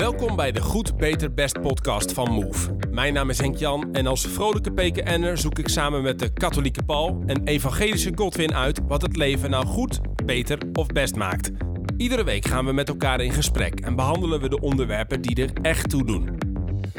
[0.00, 2.76] Welkom bij de Goed, Beter, Best podcast van Move.
[2.90, 6.82] Mijn naam is Henk Jan en als vrolijke PKN'er zoek ik samen met de katholieke
[6.82, 11.50] Paul en evangelische Godwin uit wat het leven nou goed, beter of best maakt.
[11.96, 15.50] Iedere week gaan we met elkaar in gesprek en behandelen we de onderwerpen die er
[15.62, 16.38] echt toe doen.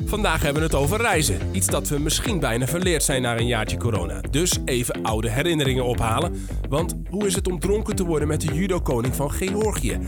[0.06, 1.40] Vandaag hebben we het over reizen.
[1.52, 4.22] Iets dat we misschien bijna verleerd zijn na een jaartje corona.
[4.30, 6.46] Dus even oude herinneringen ophalen.
[6.70, 10.00] Want hoe is het om dronken te worden met de judo-koning van Georgië?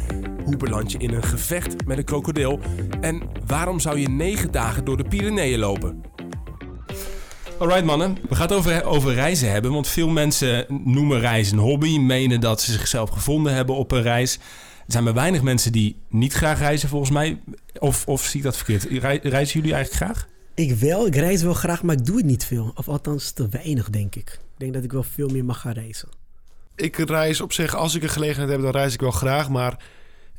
[0.46, 2.60] Hoe beland je in een gevecht met een krokodil?
[3.02, 6.02] En waarom zou je negen dagen door de Pyreneeën lopen?
[7.60, 9.72] Alright mannen, we gaan het over, over reizen hebben.
[9.72, 11.98] Want veel mensen noemen reizen een hobby.
[11.98, 14.36] Menen dat ze zichzelf gevonden hebben op een reis.
[14.86, 17.42] Er zijn maar weinig mensen die niet graag reizen volgens mij.
[17.80, 18.84] Of, of zie ik dat verkeerd?
[19.24, 20.28] Reizen jullie eigenlijk graag?
[20.56, 22.72] Ik wel, ik reis wel graag, maar ik doe het niet veel.
[22.76, 24.30] Of althans te weinig, denk ik.
[24.30, 26.10] Ik denk dat ik wel veel meer mag gaan reizen.
[26.76, 29.50] Ik reis op zich, als ik een gelegenheid heb, dan reis ik wel graag.
[29.50, 29.78] Maar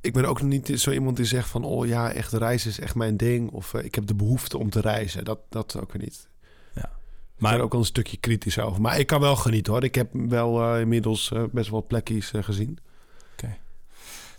[0.05, 1.65] ik ben ook niet zo iemand die zegt van...
[1.65, 3.51] oh ja, echt reizen is echt mijn ding.
[3.51, 5.25] Of uh, ik heb de behoefte om te reizen.
[5.25, 6.29] Dat, dat ook weer niet.
[6.75, 6.91] Ja.
[7.39, 8.81] Maar ook al een stukje kritisch over.
[8.81, 9.85] Maar ik kan wel genieten hoor.
[9.85, 12.79] Ik heb wel uh, inmiddels uh, best wel plekjes gezien.
[13.33, 13.57] Oké.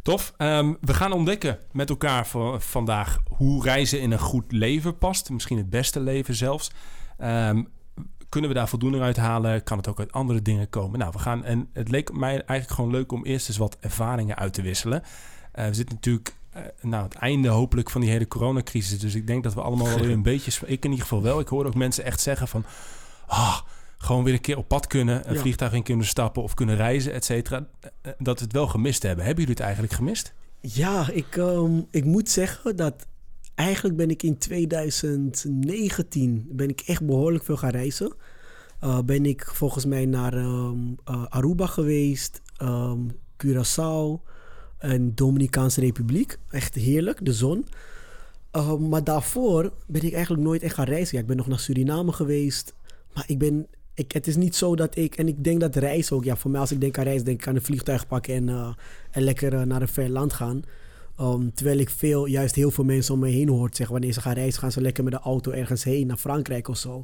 [0.02, 0.34] Tof.
[0.38, 5.30] Um, we gaan ontdekken met elkaar voor vandaag hoe reizen in een goed leven past.
[5.30, 6.72] Misschien het beste leven zelfs.
[7.24, 7.68] Um,
[8.30, 9.64] kunnen we daar voldoening uit halen?
[9.64, 11.00] Kan het ook uit andere dingen komen?
[11.00, 11.44] Nou, we gaan.
[11.44, 15.04] En het leek mij eigenlijk gewoon leuk om eerst eens wat ervaringen uit te wisselen.
[15.56, 19.00] Uh, we zitten natuurlijk uh, nou, het einde hopelijk van die hele coronacrisis.
[19.00, 20.52] Dus ik denk dat we allemaal wel weer een beetje...
[20.66, 21.40] Ik in ieder geval wel.
[21.40, 22.66] Ik hoor ook mensen echt zeggen van...
[23.28, 23.60] Ah,
[23.98, 25.40] gewoon weer een keer op pad kunnen, een ja.
[25.40, 27.68] vliegtuig in kunnen stappen of kunnen reizen, et cetera.
[28.02, 29.26] Eh, dat we het wel gemist hebben.
[29.26, 30.34] Hebben jullie het eigenlijk gemist?
[30.60, 33.08] Ja, ik, um, ik moet zeggen dat
[33.56, 38.14] eigenlijk ben ik in 2019 ben ik echt behoorlijk veel gaan reizen.
[38.84, 43.08] Uh, ben ik volgens mij naar um, uh, Aruba geweest, um,
[43.46, 44.22] Curaçao
[44.78, 46.38] en Dominicaanse Republiek.
[46.50, 47.66] Echt heerlijk, de zon.
[48.56, 51.20] Uh, maar daarvoor ben ik eigenlijk nooit echt gaan reizen.
[51.20, 52.74] Ik ben nog naar Suriname geweest.
[53.14, 56.12] Maar ik ben ik, het is niet zo dat ik, en ik denk dat reis
[56.12, 58.34] ook, ja, voor mij als ik denk aan reis, denk ik aan een vliegtuig pakken
[58.34, 58.74] en, uh,
[59.12, 60.64] en lekker uh, naar een ver land gaan.
[61.22, 64.22] Um, terwijl ik veel, juist heel veel mensen om me heen hoort zeggen, wanneer ze
[64.22, 67.04] gaan reizen, gaan ze lekker met de auto ergens heen, naar Frankrijk of zo.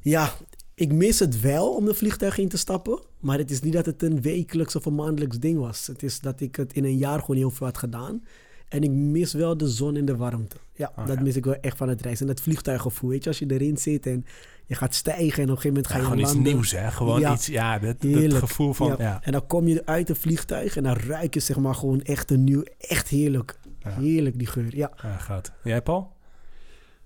[0.00, 0.32] Ja,
[0.74, 3.86] ik mis het wel om de vliegtuig in te stappen, maar het is niet dat
[3.86, 5.86] het een wekelijks of een maandelijks ding was.
[5.86, 8.22] Het is dat ik het in een jaar gewoon heel veel had gedaan.
[8.68, 10.56] En ik mis wel de zon en de warmte.
[10.74, 11.22] Ja, oh, dat ja.
[11.22, 12.26] mis ik wel echt van het reizen.
[12.26, 14.26] En het vliegtuiggevoel, weet je, als je erin zit en
[14.66, 16.40] je gaat stijgen en op een gegeven moment ga je ja, gewoon landen.
[16.40, 16.90] iets nieuws, hè?
[16.90, 17.32] Gewoon ja.
[17.32, 18.94] iets, ja, dat, dat gevoel van, ja.
[18.98, 19.18] ja.
[19.22, 22.30] En dan kom je uit het vliegtuig en dan ruik je zeg maar gewoon echt
[22.30, 23.58] een nieuw, echt heerlijk.
[23.88, 24.92] Heerlijk die geur, ja.
[25.02, 25.52] Ja, gaat.
[25.62, 26.12] Jij, Paul?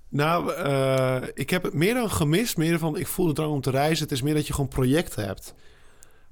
[0.08, 2.56] Nou, uh, ik heb het meer dan gemist.
[2.56, 4.02] Meer van, ik voel de drang om te reizen.
[4.02, 5.54] Het is meer dat je gewoon projecten hebt.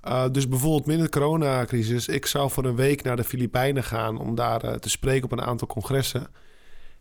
[0.05, 2.09] Uh, dus bijvoorbeeld midden de coronacrisis.
[2.09, 5.33] Ik zou voor een week naar de Filipijnen gaan om daar uh, te spreken op
[5.33, 6.27] een aantal congressen.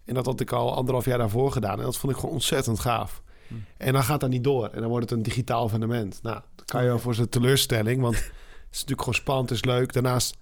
[0.06, 1.78] En dat had ik al anderhalf jaar daarvoor gedaan.
[1.78, 3.22] En dat vond ik gewoon ontzettend gaaf.
[3.48, 3.54] Hm.
[3.78, 4.68] En dan gaat dat niet door.
[4.68, 6.20] En dan wordt het een digitaal evenement.
[6.24, 8.02] Nou, dat kan je wel voor zijn teleurstelling.
[8.02, 8.24] Want het
[8.72, 9.94] is natuurlijk gewoon spannend, het is leuk.
[9.94, 10.38] Daarnaast,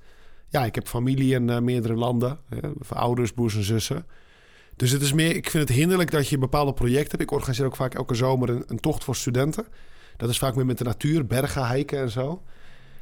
[0.49, 2.39] ja, ik heb familie in uh, meerdere landen.
[2.49, 4.05] Hè, ouders, broers en zussen.
[4.75, 7.21] Dus het is meer, ik vind het hinderlijk dat je bepaalde projecten hebt.
[7.21, 9.65] Ik organiseer ook vaak elke zomer een, een tocht voor studenten.
[10.17, 12.43] Dat is vaak meer met de natuur, bergen, hiken en zo.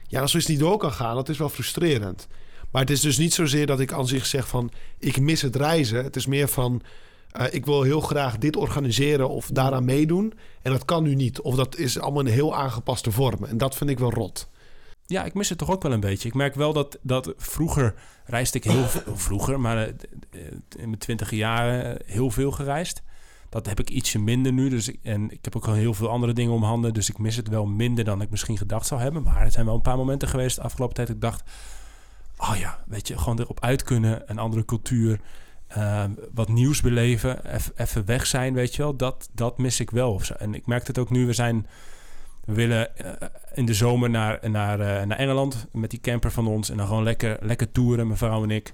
[0.07, 2.27] Ja, als zoiets niet door kan gaan, dat is wel frustrerend.
[2.71, 4.71] Maar het is dus niet zozeer dat ik aan zich zeg van...
[4.99, 6.03] ik mis het reizen.
[6.03, 6.81] Het is meer van...
[7.39, 10.33] Uh, ik wil heel graag dit organiseren of daaraan meedoen.
[10.61, 11.41] En dat kan nu niet.
[11.41, 13.43] Of dat is allemaal een heel aangepaste vorm.
[13.43, 14.49] En dat vind ik wel rot.
[15.05, 16.27] Ja, ik mis het toch ook wel een beetje.
[16.27, 17.93] Ik merk wel dat, dat vroeger
[18.25, 19.17] reisde ik heel veel...
[19.17, 19.93] Vroeger, maar uh,
[20.77, 23.01] in mijn twintig jaren heel veel gereisd.
[23.55, 24.69] Dat heb ik ietsje minder nu.
[24.69, 26.93] Dus ik, en ik heb ook al heel veel andere dingen om handen.
[26.93, 29.23] Dus ik mis het wel minder dan ik misschien gedacht zou hebben.
[29.23, 31.43] Maar er zijn wel een paar momenten geweest de afgelopen tijd dat ik dacht...
[32.37, 34.23] Oh ja, weet je, gewoon erop uit kunnen.
[34.25, 35.19] Een andere cultuur.
[35.77, 37.55] Uh, wat nieuws beleven.
[37.75, 38.95] Even weg zijn, weet je wel.
[38.95, 40.21] Dat, dat mis ik wel.
[40.37, 41.25] En ik merk het ook nu.
[41.25, 41.67] We zijn...
[42.45, 43.11] We willen uh,
[43.53, 46.69] in de zomer naar, naar, uh, naar Engeland met die camper van ons.
[46.69, 48.73] En dan gewoon lekker, lekker toeren, mijn vrouw en ik.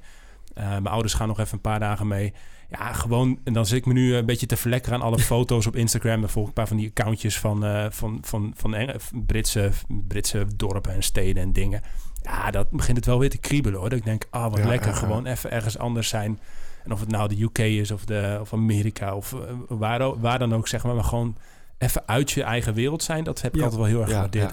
[0.57, 2.33] Uh, mijn ouders gaan nog even een paar dagen mee.
[2.71, 3.39] Ja, gewoon.
[3.43, 6.21] En dan zit ik me nu een beetje te verlekkeren aan alle foto's op Instagram.
[6.21, 9.71] Dan volg ik een paar van die accountjes van, uh, van, van, van Eng Britse,
[9.87, 11.81] Britse dorpen en steden en dingen.
[12.21, 13.89] Ja, dat begint het wel weer te kriebelen hoor.
[13.89, 14.89] Dat ik denk, ah, wat ja, lekker.
[14.89, 16.39] Ja, gewoon even ergens anders zijn.
[16.83, 20.39] En of het nou de UK is of, de, of Amerika of uh, waar, waar
[20.39, 20.95] dan ook, zeg maar.
[20.95, 21.37] Maar gewoon
[21.77, 23.23] even uit je eigen wereld zijn.
[23.23, 24.51] Dat heb ik altijd wel heel erg gewaardeerd.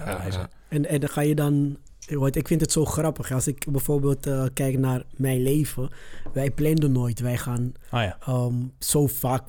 [0.67, 1.77] En, en dan ga je dan
[2.35, 3.31] ik vind het zo grappig.
[3.31, 5.89] Als ik bijvoorbeeld uh, kijk naar mijn leven.
[6.33, 7.19] Wij plannen nooit.
[7.19, 8.17] Wij gaan oh ja.
[8.27, 9.43] um, zo vaak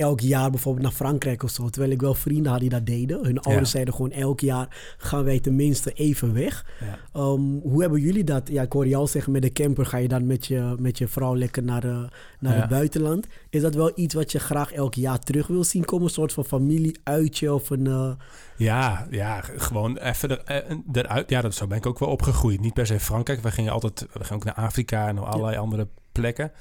[0.00, 1.68] elk jaar bijvoorbeeld naar Frankrijk of zo.
[1.68, 3.24] Terwijl ik wel vrienden had die dat deden.
[3.24, 6.66] Hun ouders zeiden gewoon elk jaar gaan wij tenminste even weg.
[7.12, 8.48] Ehm, hoe hebben jullie dat?
[8.48, 11.08] Ja, ik hoor jou zeggen met de camper ga je dan met je, met je
[11.08, 12.02] vrouw lekker naar, eh,
[12.38, 13.26] naar het buitenland.
[13.50, 16.06] Is dat wel iets wat je graag elk jaar terug wil zien komen?
[16.06, 17.86] Een soort van familieuitje of een...
[17.86, 18.10] eh,
[18.56, 21.30] Ja, ja, gewoon even er, eh, eruit.
[21.30, 22.60] Ja, dat, zo ben ik ook wel opgegroeid.
[22.60, 23.40] Niet per se Frankrijk.
[23.42, 26.52] We gingen altijd we gingen ook naar Afrika en naar allerlei andere plekken.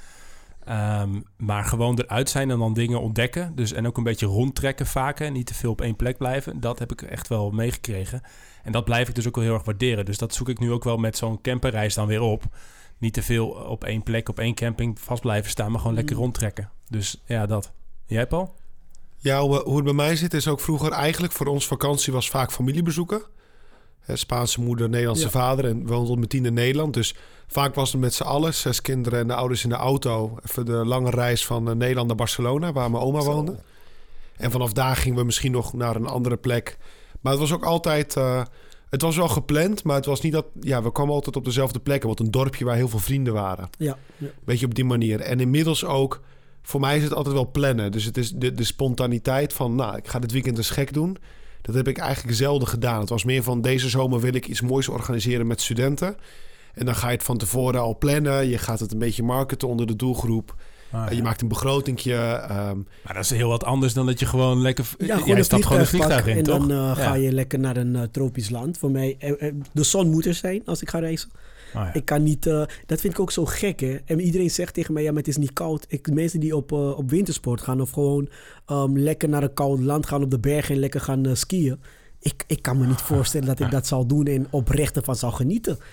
[0.69, 3.55] Ehm, maar gewoon eruit zijn en dan dingen ontdekken.
[3.55, 5.19] Dus, en ook een beetje rondtrekken vaak.
[5.19, 6.59] En niet te veel op één plek blijven.
[6.59, 8.21] Dat heb ik echt wel meegekregen.
[8.63, 10.05] En dat blijf ik dus ook wel heel erg waarderen.
[10.05, 12.43] Dus dat zoek ik nu ook wel met zo'n camperreis dan weer op.
[12.97, 15.71] Niet te veel op één plek, op één camping vast blijven staan.
[15.71, 16.21] Maar gewoon lekker Mm.
[16.21, 16.69] rondtrekken.
[16.87, 17.71] Dus ja, dat.
[18.05, 18.55] Jij Paul?
[19.17, 22.29] Ja, hoe, hoe het bij mij zit is ook vroeger eigenlijk voor ons vakantie was
[22.29, 23.21] vaak familiebezoeken.
[23.99, 25.29] Hè, Spaanse moeder, Nederlandse Ja.
[25.31, 26.93] vader en we woonden met tien in Nederland.
[26.93, 27.15] Dus
[27.47, 30.37] vaak was het met z'n allen, zes kinderen en de ouders in de auto.
[30.45, 33.55] Even de lange reis van eh, Nederland naar Barcelona, waar mijn oma woonde.
[34.37, 36.77] En vanaf daar gingen we misschien nog naar een andere plek.
[37.21, 38.15] Maar het was ook altijd...
[38.15, 38.41] eh,
[38.89, 40.45] het was wel gepland, maar het was niet dat...
[40.61, 42.07] Ja, we kwamen altijd op dezelfde plekken.
[42.07, 43.69] Want een dorpje waar heel veel vrienden waren.
[43.77, 44.27] ja, ja.
[44.45, 45.19] Beetje op die manier.
[45.19, 46.21] En inmiddels ook,
[46.61, 47.91] voor mij is het altijd wel plannen.
[47.91, 51.17] Dus het is de, de spontaniteit van, nou, ik ga dit weekend eens gek doen.
[51.61, 52.99] Dat heb ik eigenlijk zelden gedaan.
[52.99, 56.15] Het was meer van, deze zomer wil ik iets moois organiseren met studenten.
[56.73, 58.47] En dan ga je het van tevoren al plannen.
[58.47, 60.55] Je gaat het een beetje marketen onder de doelgroep.
[60.91, 62.13] Ah, Eh, Je maakt een begrotingje.
[62.15, 64.85] ehm, Maar dat is heel wat anders dan dat je gewoon lekker...
[64.97, 66.67] Ja, jij gewoon een stapt gewoon een vliegtuig in, en toch?
[66.67, 68.77] dan eh, ga je lekker naar een eh, tropisch land.
[68.77, 69.17] Voor mij,
[69.73, 71.29] de zon moet er zijn als ik ga reizen.
[71.75, 71.93] Oh, ja.
[71.93, 73.97] Ik kan niet, eh, dat vind ik ook zo gek hè.
[74.05, 75.85] En iedereen zegt tegen mij, ja, maar het is niet koud.
[75.87, 78.29] Ik, mensen die op, eh, op wintersport gaan of gewoon
[78.65, 81.79] ehm, lekker naar een koud land gaan op de bergen en lekker gaan eh, skiën.
[82.19, 85.31] Ik, ik kan me niet voorstellen dat ik dat zal doen en oprecht ervan zal
[85.31, 85.77] genieten.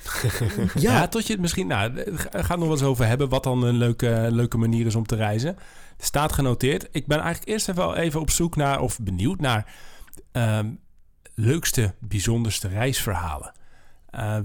[0.74, 1.66] Ja, ja, tot je het misschien...
[1.66, 4.86] Nou, ga ga het nog wel eens over hebben wat dan een leuke, leuke manier
[4.86, 5.56] is om te reizen.
[5.98, 6.88] Staat genoteerd.
[6.90, 9.74] Ik ben eigenlijk eerst even, even op zoek naar, of benieuwd naar...
[10.32, 10.66] ehm,
[11.34, 13.52] leukste, bijzonderste reisverhalen.
[14.16, 14.38] Eh,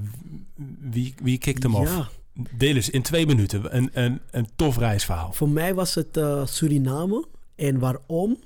[0.80, 2.20] wie, wie hem af?
[2.58, 5.34] Deel eens in twee minuten een, een, een tof reisverhaal.
[5.34, 7.26] Voor mij was het eh, Suriname.
[7.56, 8.38] En waarom?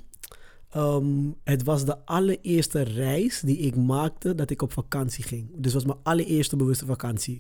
[0.70, 1.06] Ehm,
[1.44, 5.48] het was de allereerste reis die ik maakte dat ik op vakantie ging.
[5.56, 7.38] Dus het was mijn allereerste bewuste vakantie.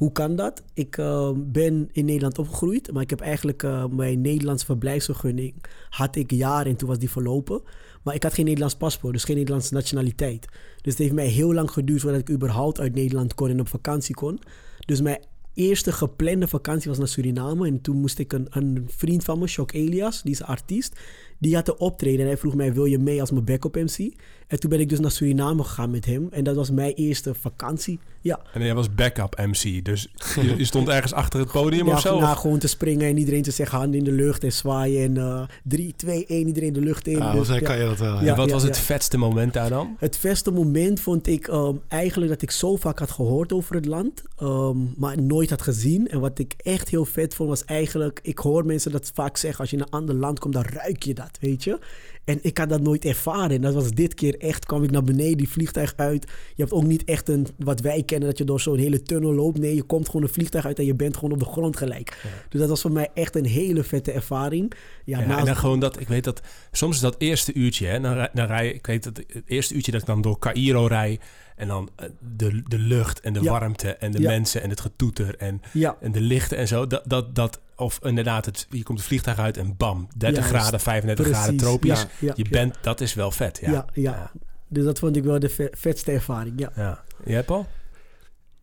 [0.00, 0.62] Hoe kan dat?
[0.74, 5.54] Ik eh, ben in Nederland opgegroeid, maar ik heb eigenlijk eh, mijn Nederlandse verblijfsvergunning
[5.90, 7.62] had ik jaren en toen was die verlopen.
[8.02, 10.46] Maar ik had geen Nederlands paspoort, dus geen Nederlandse nationaliteit.
[10.82, 13.68] Dus het heeft mij heel lang geduurd voordat ik überhaupt uit Nederland kon en op
[13.68, 14.40] vakantie kon.
[14.78, 15.20] Dus mijn
[15.54, 17.66] eerste geplande vakantie was naar Suriname.
[17.66, 21.00] En toen moest ik een, een vriend van me, Shock Elias, die is een artiest.
[21.38, 24.14] Die had te optreden en hij vroeg mij, wil je mee als mijn backup MC?
[24.50, 26.28] En toen ben ik dus naar Suriname gegaan met hem.
[26.30, 27.98] En dat was mijn eerste vakantie.
[28.22, 31.92] Ja, En jij was backup MC, dus je, je stond ergens achter het podium ja
[31.92, 32.16] of zo?
[32.16, 35.04] of- gewoon te springen en iedereen te zeggen handen in de lucht en zwaaien.
[35.04, 37.20] En eh 3, 2, 1, iedereen de lucht in.
[37.22, 37.58] ah, Dus, ja.
[37.58, 38.24] kan je dat wel.
[38.24, 38.36] Ja.
[38.36, 38.82] wat was het ja.
[38.82, 39.96] vetste moment daar dan?
[39.98, 43.86] Het beste moment vond ik ehm, eigenlijk dat ik zo vaak had gehoord over het
[43.86, 46.08] land, ehm, maar nooit had gezien.
[46.08, 49.60] En wat ik echt heel vet vond was eigenlijk, ik hoor mensen dat vaak zeggen,
[49.60, 51.78] als je in een ander land komt, dan ruik je dat, weet je.
[52.24, 53.50] En ik had dat nooit ervaren.
[53.50, 56.24] En dat was dit keer echt, kwam ik naar beneden, die vliegtuig uit.
[56.54, 59.34] Je hebt ook niet echt een, wat wij kennen, dat je door zo'n hele tunnel
[59.34, 59.58] loopt.
[59.58, 62.22] Nee, je komt gewoon een vliegtuig uit en je bent gewoon op de grond gelijk.
[62.48, 64.72] Dus dat was voor mij echt een hele vette ervaring.
[65.04, 66.40] Ja, Ja, naast- en dan gewoon dat, ik weet dat,
[66.72, 69.92] soms is dat eerste uurtje, hè, dan, dan rij ik weet dat het eerste uurtje
[69.92, 71.18] dat ik dan door Cairo rij
[71.60, 73.50] en dan eh, de, de lucht en de Ja.
[73.50, 74.28] warmte en de Ja.
[74.30, 77.98] mensen en het getoeter en, ja, en de lichten en zo, dat, dat, dat of
[78.02, 80.56] inderdaad, het, je komt het vliegtuig uit en bam, 30 Juist.
[80.60, 82.00] graden, 35 graden tropisch.
[82.00, 82.50] Ja, ja, je ja.
[82.50, 83.70] bent, dat is wel vet, ja.
[83.70, 84.32] Ja, ja.
[84.68, 86.72] Dus dat vond ik wel de ve- vetste ervaring, ja.
[86.76, 87.02] ja.
[87.24, 87.66] Jij Paul?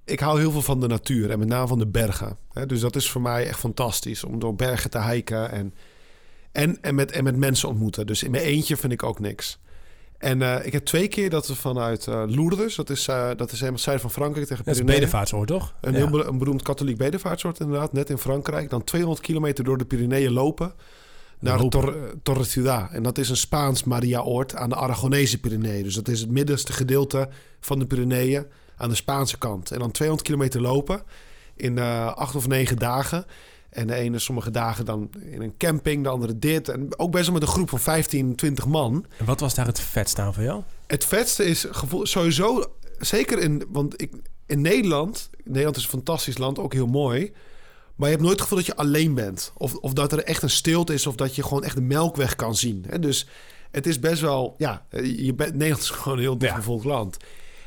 [0.05, 2.37] Ik hou heel veel van de natuur en met name van de bergen.
[2.53, 5.73] Hè, Dus dat is voor mij echt fantastisch om door bergen te hiken en,
[6.51, 8.07] en, en, met, en met mensen ontmoeten.
[8.07, 9.59] Dus in mijn eentje vind ik ook niks.
[10.17, 13.51] En eh, ik heb twee keer dat we vanuit eh, Lourdes, dat is, eh, dat
[13.51, 14.99] is helemaal zuiden van Frankrijk tegen Dat is Pyreneeën.
[15.05, 15.73] bedevaartsoord, toch?
[15.81, 15.97] Een Ja.
[15.97, 18.69] heel be- een beroemd katholiek bedevaartsoord inderdaad, net in Frankrijk.
[18.69, 20.73] Dan 200 kilometer door de Pyreneeën lopen
[21.39, 21.67] naar.
[21.67, 22.89] Tor, Torre Ciudad.
[22.91, 25.83] En dat is een Spaans Maria-oord aan de Aragonese Pyreneeën.
[25.83, 28.45] Dus dat is het middenste gedeelte van de Pyreneeën
[28.77, 29.71] aan de Spaanse kant.
[29.71, 31.01] En dan 200 kilometer lopen
[31.55, 33.25] in acht of negen dagen.
[33.69, 36.69] En de ene sommige dagen dan in een camping, de andere dit.
[36.69, 39.05] En ook best wel met een groep van 15, 20 man.
[39.17, 40.61] En wat was daar het vetste aan voor jou?
[40.87, 44.13] Het vetste is gevoel, sowieso, zeker in, want ik,
[44.45, 47.31] in Nederland, Nederland is een fantastisch land, ook heel mooi.
[47.95, 49.51] Maar je hebt nooit het gevoel dat je alleen bent.
[49.57, 52.35] Of, of dat er echt een stilte is, of dat je gewoon echt de melkweg
[52.35, 52.85] kan zien.
[52.99, 53.27] Dus
[53.71, 57.17] het is best wel, ja, je bent, Nederland is gewoon een heel dichtbevolkt land.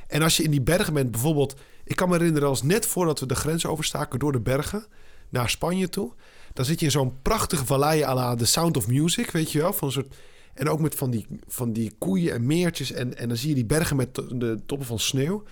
[0.07, 1.55] En als je in die bergen bent, bijvoorbeeld,
[1.85, 4.87] ik kan me herinneren als net voordat we de grens overstaken door de bergen
[5.31, 6.13] naar Spanje toe.
[6.53, 9.59] Dan zit je in zo'n prachtige vallei à la The Sound of Music, weet je
[9.59, 9.73] wel?
[9.73, 10.15] Van een soort,
[10.55, 12.93] en ook met van die, van die koeien en meertjes.
[12.93, 15.43] En, en dan zie je die bergen met de toppen van sneeuw.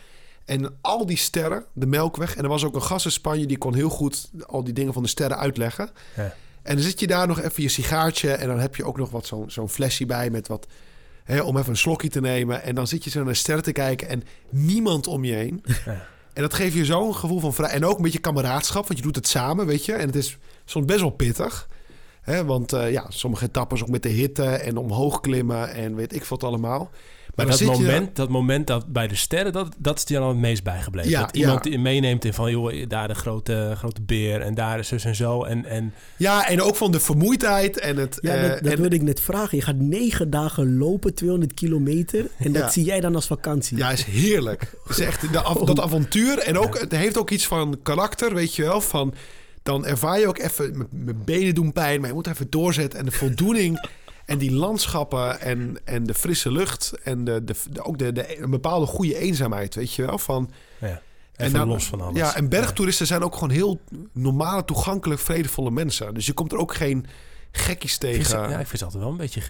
[0.44, 2.36] En al die sterren, de Melkweg.
[2.36, 4.92] En er was ook een gast in Spanje die kon heel goed al die dingen
[4.92, 5.90] van de sterren uitleggen.
[6.16, 6.34] Ja.
[6.62, 8.32] En dan zit je daar nog even je sigaartje.
[8.32, 10.66] En dan heb je ook nog wat zo'n zo'n flesje bij met wat...
[11.24, 12.62] Hè, om even een slokje te nemen.
[12.62, 15.64] En dan zit je zo naar de sterren te kijken en niemand om je heen.
[15.84, 16.06] Ja.
[16.38, 17.70] En dat geeft je zo'n gevoel van vrij...
[17.70, 19.92] En ook een beetje kameraadschap, want je doet het samen, weet je.
[19.92, 21.68] En het is soms best wel pittig.
[22.20, 26.14] Hè, want eh, ja, sommige etappes ook met de hitte en omhoog klimmen en weet
[26.14, 26.90] ik wat allemaal.
[27.46, 30.36] Maar, dat moment, dat moment dat bij de sterren, dat, dat is die dan het
[30.36, 31.10] meest bijgebleven.
[31.10, 31.70] Ja, dat iemand ja.
[31.70, 35.14] die meeneemt in van, joh, daar de grote, grote beer en daar is zus en
[35.14, 35.44] zo.
[35.44, 38.18] En, en Ja, en ook van de vermoeidheid en het...
[38.20, 39.58] Ja, eh, dat, dat en- wilde ik net vragen.
[39.58, 42.26] Je gaat negen dagen lopen, 200 kilometer.
[42.38, 42.70] En dat Ja.
[42.70, 43.76] zie jij dan als vakantie.
[43.76, 44.72] Ja, is heerlijk.
[44.88, 46.38] Is echt de av- dat avontuur.
[46.38, 48.80] En ook, het heeft ook iets van karakter, weet je wel.
[48.80, 49.14] Van,
[49.62, 52.98] dan ervaar je ook even, mijn benen doen pijn, maar je moet even doorzetten.
[52.98, 53.88] En de voldoening
[54.28, 56.92] en die landschappen en, en de frisse lucht.
[57.02, 60.18] En de, de, de- ook de, de, een bepaalde goede eenzaamheid, weet je wel.
[60.18, 61.00] Van, ja,
[61.36, 62.18] En dan- los van alles.
[62.18, 63.80] ja, en bergtoeristen zijn ook gewoon heel
[64.12, 66.14] normale, toegankelijk, vredevolle mensen.
[66.14, 67.06] Dus je komt er ook geen
[67.52, 68.50] gekkies tegen.
[68.50, 69.42] ja, ik vind ze altijd wel een beetje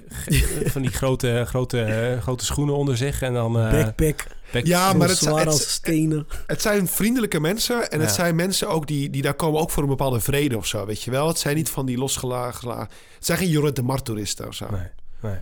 [0.65, 3.23] van die grote, grote, eh, grote schoenen onder zich.
[3.23, 3.59] En dan...
[3.59, 6.27] eh, Backpack, back- Ja, maar het, zwaar het, als stenen.
[6.47, 9.83] Het zijn vriendelijke mensen en het zijn mensen ook die, die daar komen ook voor
[9.83, 11.29] een bepaalde vrede of zo, weet je wel.
[11.29, 12.79] Het zijn niet van die losgelagen...
[12.79, 12.89] Het
[13.19, 14.71] zijn geen Jorrit de Mar-toeristen of zo.
[14.71, 14.89] Nee,
[15.21, 15.39] nee.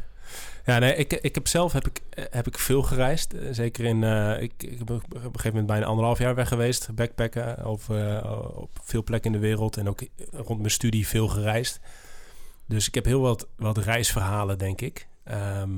[0.67, 3.33] Ja, nee, ik, ik heb zelf heb ik, eh, heb ik veel gereisd.
[3.33, 6.49] Eh, Zeker in, eh, ik, ik heb op een gegeven moment bijna anderhalf jaar weg
[6.49, 6.95] geweest.
[6.95, 9.77] Backpacken over, eh, op veel plekken in de wereld.
[9.77, 10.01] En ook
[10.33, 11.81] rond mijn studie veel gereisd.
[12.67, 15.09] Dus ik heb heel wat, wat reisverhalen, denk ik.
[15.25, 15.71] Ehm,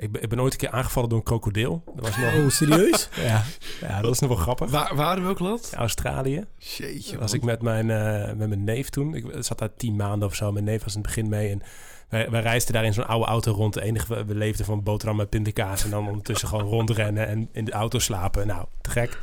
[0.00, 1.82] ik, ben, ik ben ooit een keer aangevallen door een krokodil.
[1.94, 3.08] Dat was nog, Oh, serieus?
[3.16, 3.42] ja,
[3.80, 4.70] ja, dat was nog wel grappig.
[4.70, 5.72] Waar, waar in welk land?
[5.74, 6.44] Australië.
[6.58, 7.40] Jeetje, was man.
[7.40, 9.14] ik met mijn, eh, met mijn neef toen.
[9.14, 10.52] Ik zat daar tien maanden of zo.
[10.52, 11.50] Mijn neef was in het begin mee.
[11.50, 11.62] En
[12.08, 13.74] wij, wij reisden daar in zo'n oude auto rond.
[13.74, 15.84] Het enige, we, we leefden van boterham met pindakaas.
[15.84, 18.46] En dan ondertussen gewoon rondrennen en in de auto slapen.
[18.46, 19.18] Nou, te gek.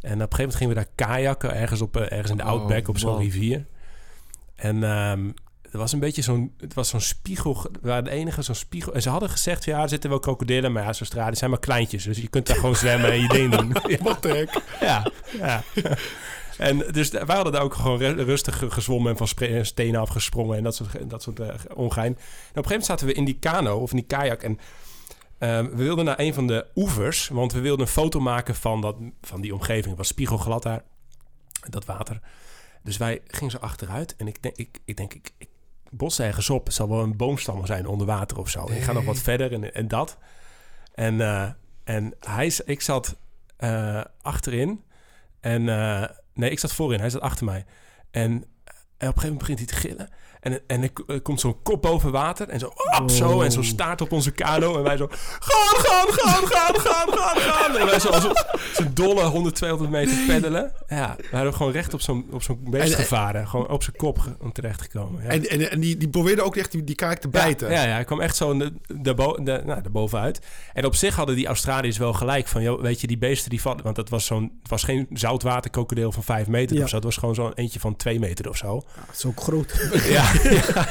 [0.00, 1.54] En op een gegeven moment gingen we daar kajakken.
[1.54, 3.66] Ergens, op, eh, ergens in de Oh, Outback op zo'n rivier.
[4.54, 5.30] En ehm
[5.72, 6.54] er was een beetje zo'n...
[6.58, 7.66] Het was zo'n spiegel.
[7.82, 8.94] Waren de enige zo'n spiegel.
[8.94, 10.72] En ze hadden gezegd, ja, er zitten wel krokodillen.
[10.72, 12.04] Maar ja, zo'n Australië zijn maar kleintjes.
[12.04, 13.72] Dus je kunt daar gewoon zwemmen en je ding doen.
[14.02, 14.60] Wat hek?
[14.80, 15.62] Ja, ja.
[16.58, 19.28] En dus wij hadden daar ook gewoon ru- rustig ge- gezwommen en van
[19.64, 22.06] stenen afgesprongen en dat soort, dat soort eh, ongein.
[22.06, 24.58] En op een gegeven moment zaten we in die kano of in die kajak en
[25.38, 28.80] ehm, we wilden naar een van de oevers, want we wilden een foto maken van,
[28.80, 29.86] dat, van die omgeving.
[29.86, 30.82] Het was spiegelglad daar,
[31.70, 32.20] dat water.
[32.82, 35.48] Dus wij gingen zo achteruit en ik denk, ik, ik denk, ik, ik
[35.92, 36.64] bos ergens op.
[36.64, 38.70] Het zal wel een boomstammer zijn onder water of zo.
[38.70, 40.18] Ik ga nog wat verder en, en dat.
[40.94, 41.50] En, eh,
[41.84, 43.16] en hij, ik zat
[43.56, 44.82] eh, achterin
[45.40, 47.00] en eh, nee, ik zat voorin.
[47.00, 47.64] Hij zat achter mij.
[48.10, 48.44] En, en op
[48.98, 50.08] een gegeven moment begint hij te gillen.
[50.42, 52.48] En, en er, komt zo'n kop boven water.
[52.48, 53.40] En zo, op, zo.
[53.42, 54.76] En zo staart op onze kano.
[54.76, 57.76] En wij zo, gaan, gaan, gaan, gaan, gaan, gaan, gaan.
[57.76, 58.26] En wij zo als
[58.72, 60.72] zo'n dolle 100, 200 meter peddelen.
[60.88, 63.48] Ja, we hadden gewoon recht op zo'n, op zo'n beest En- gevaren.
[63.48, 65.22] Gewoon op zijn kop ge- terechtgekomen.
[65.22, 65.28] Ja.
[65.28, 67.70] En, en, en die, die probeerde ook echt die, die kaak te bijten.
[67.70, 70.40] Ja, ja, ja, hij kwam echt zo de, de, de, nou, bovenuit.
[70.72, 73.60] En op zich hadden die Australiërs wel gelijk van, joh, weet je, die beesten die
[73.60, 76.82] vallen, want dat was zo'n, het was geen zoutwaterkrokodil van 5 meter Ja.
[76.82, 78.82] of zo, het was gewoon zo'n eentje van 2 meter of zo.
[79.06, 79.90] Dat is ook groot.
[80.08, 80.30] ja,
[80.74, 80.88] ja.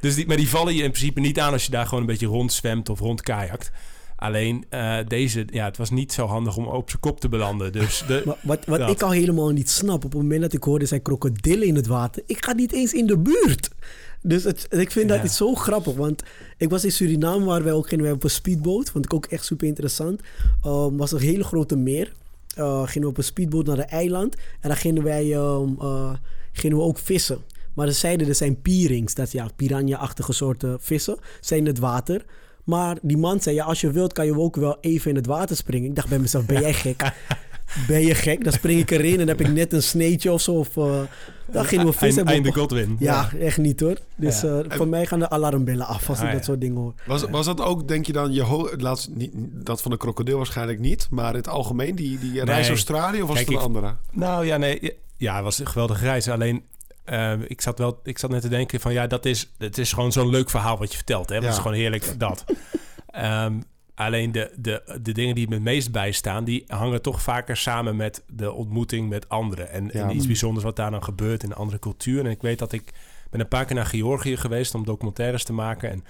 [0.00, 2.06] Dus die, maar die vallen je in principe niet aan als je daar gewoon een
[2.06, 3.70] beetje rondzwemt of rondkajakt.
[4.16, 7.72] Alleen eh, deze, ja, het was niet zo handig om op zijn kop te belanden.
[7.72, 8.90] Dus de, Maar wat wat Dat.
[8.90, 11.86] ik al helemaal niet snap, op het moment dat ik hoorde zijn krokodillen in het
[11.86, 13.70] water, ik ga niet eens in de buurt.
[14.22, 15.16] Dus het, ik vind Ja.
[15.16, 16.22] dat iets zo grappig, want
[16.56, 19.44] ik was in Suriname waar wij ook gingen op een speedboot, vond ik ook echt
[19.44, 20.20] super interessant.
[20.66, 22.12] Um, was een hele grote meer.
[22.58, 26.12] Uh, gingen we op een speedboot naar een eiland en dan gingen wij um, uh,
[26.52, 27.38] gingen we ook vissen.
[27.74, 31.78] Maar ze zeiden er zijn pierings, dat is ja, piranha-achtige soorten vissen, zijn in het
[31.78, 32.24] water.
[32.64, 35.26] Maar die man zei, ja, als je wilt kan je ook wel even in het
[35.26, 35.88] water springen.
[35.88, 37.02] Ik dacht bij mezelf, ben jij gek?
[37.86, 38.44] Ben je gek?
[38.44, 40.52] Dan spring ik erin en heb ik net een sneetje of zo.
[40.52, 41.00] Of, uh,
[41.50, 42.00] dan gingen we vissen.
[42.00, 42.96] einde, hebben we- einde Godwin.
[42.98, 43.96] ja, echt niet hoor.
[44.16, 44.58] Dus Ja.
[44.60, 46.44] eh, voor mij gaan de alarmbellen af als ik Ah, dat ja.
[46.46, 46.94] soort dingen hoor.
[47.06, 50.36] Was, was dat ook, denk je dan, je ho- laatst, niet, dat van de krokodil
[50.36, 53.60] waarschijnlijk niet, maar in het algemeen, die, die reis Australië of was Kijk, het een
[53.62, 53.94] ik- andere?
[54.10, 54.78] Nou ja, nee.
[54.80, 56.28] ja, Ja, het was een geweldige reis.
[56.28, 56.62] Alleen,
[57.04, 58.92] eh, ik, zat wel, ik zat net te denken van...
[58.92, 61.28] Ja, dat is, het is gewoon zo'n leuk verhaal wat je vertelt.
[61.28, 61.34] Hè?
[61.34, 61.50] Dat Ja.
[61.50, 62.44] is gewoon heerlijk, dat.
[63.06, 63.60] Ehm,
[63.94, 66.44] alleen de, de, de dingen die me het meest bijstaan...
[66.44, 69.70] die hangen toch vaker samen met de ontmoeting met anderen.
[69.70, 70.08] En, Ja.
[70.08, 72.24] en iets bijzonders wat daar dan gebeurt in een andere cultuur.
[72.24, 72.92] En ik weet dat ik
[73.30, 74.74] ben een paar keer naar Georgië geweest...
[74.74, 75.90] om documentaires te maken.
[75.90, 76.04] En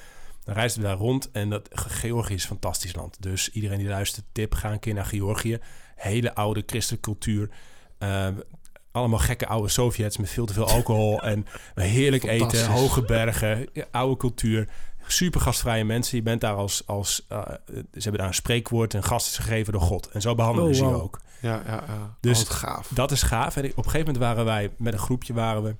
[0.45, 1.31] dan reisden we daar rond.
[1.31, 3.23] En dat, Georgië is een fantastisch land.
[3.23, 5.59] Dus iedereen die luistert, tip, ga een keer naar Georgië.
[5.97, 7.49] Hele oude christelijke cultuur.
[7.99, 8.35] Ehm,
[8.93, 14.17] allemaal gekke oude Sovjets met veel te veel alcohol en heerlijk eten, hoge bergen, oude
[14.17, 14.69] cultuur.
[15.07, 16.17] Super gastvrije mensen.
[16.17, 17.39] Je bent daar als, als uh,
[17.73, 20.09] ze hebben daar een spreekwoord en gast is gegeven door God.
[20.09, 21.21] En zo behandelen Oh, ze je ook.
[21.41, 22.17] Ja, ja, ja.
[22.21, 22.89] Dus- Dus gaaf.
[22.95, 23.57] Dat is gaaf.
[23.57, 25.77] En op een gegeven moment waren wij met een groepje waren we.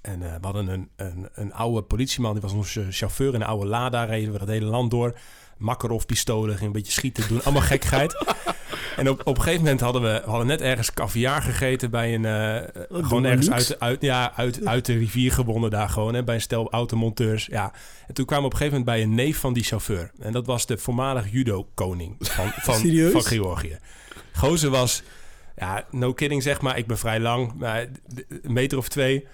[0.00, 3.46] En eh, we hadden een, een, een oude politieman, die was onze chauffeur in een
[3.46, 5.18] oude Lada, reden we dat hele land door.
[5.58, 8.14] Makarov-pistolen, ging een beetje schieten, doen allemaal gekkigheid.
[8.96, 12.24] en op, op een gegeven moment hadden we, hadden net ergens caviar gegeten bij een...
[12.24, 16.34] eh, gewoon ergens uit, uit, ja, uit, uit de rivier gewonnen daar gewoon, hè, bij
[16.34, 17.46] een stel automonteurs.
[17.46, 17.72] Ja.
[18.06, 20.10] En toen kwamen we op een gegeven moment bij een neef van die chauffeur.
[20.20, 23.12] En dat was de voormalig judo-koning van, van, Serieus?
[23.12, 23.78] van Georgië.
[24.32, 25.02] Gozer was,
[25.56, 27.86] ja, no kidding zeg maar, ik ben vrij lang, maar
[28.42, 29.26] een meter of twee.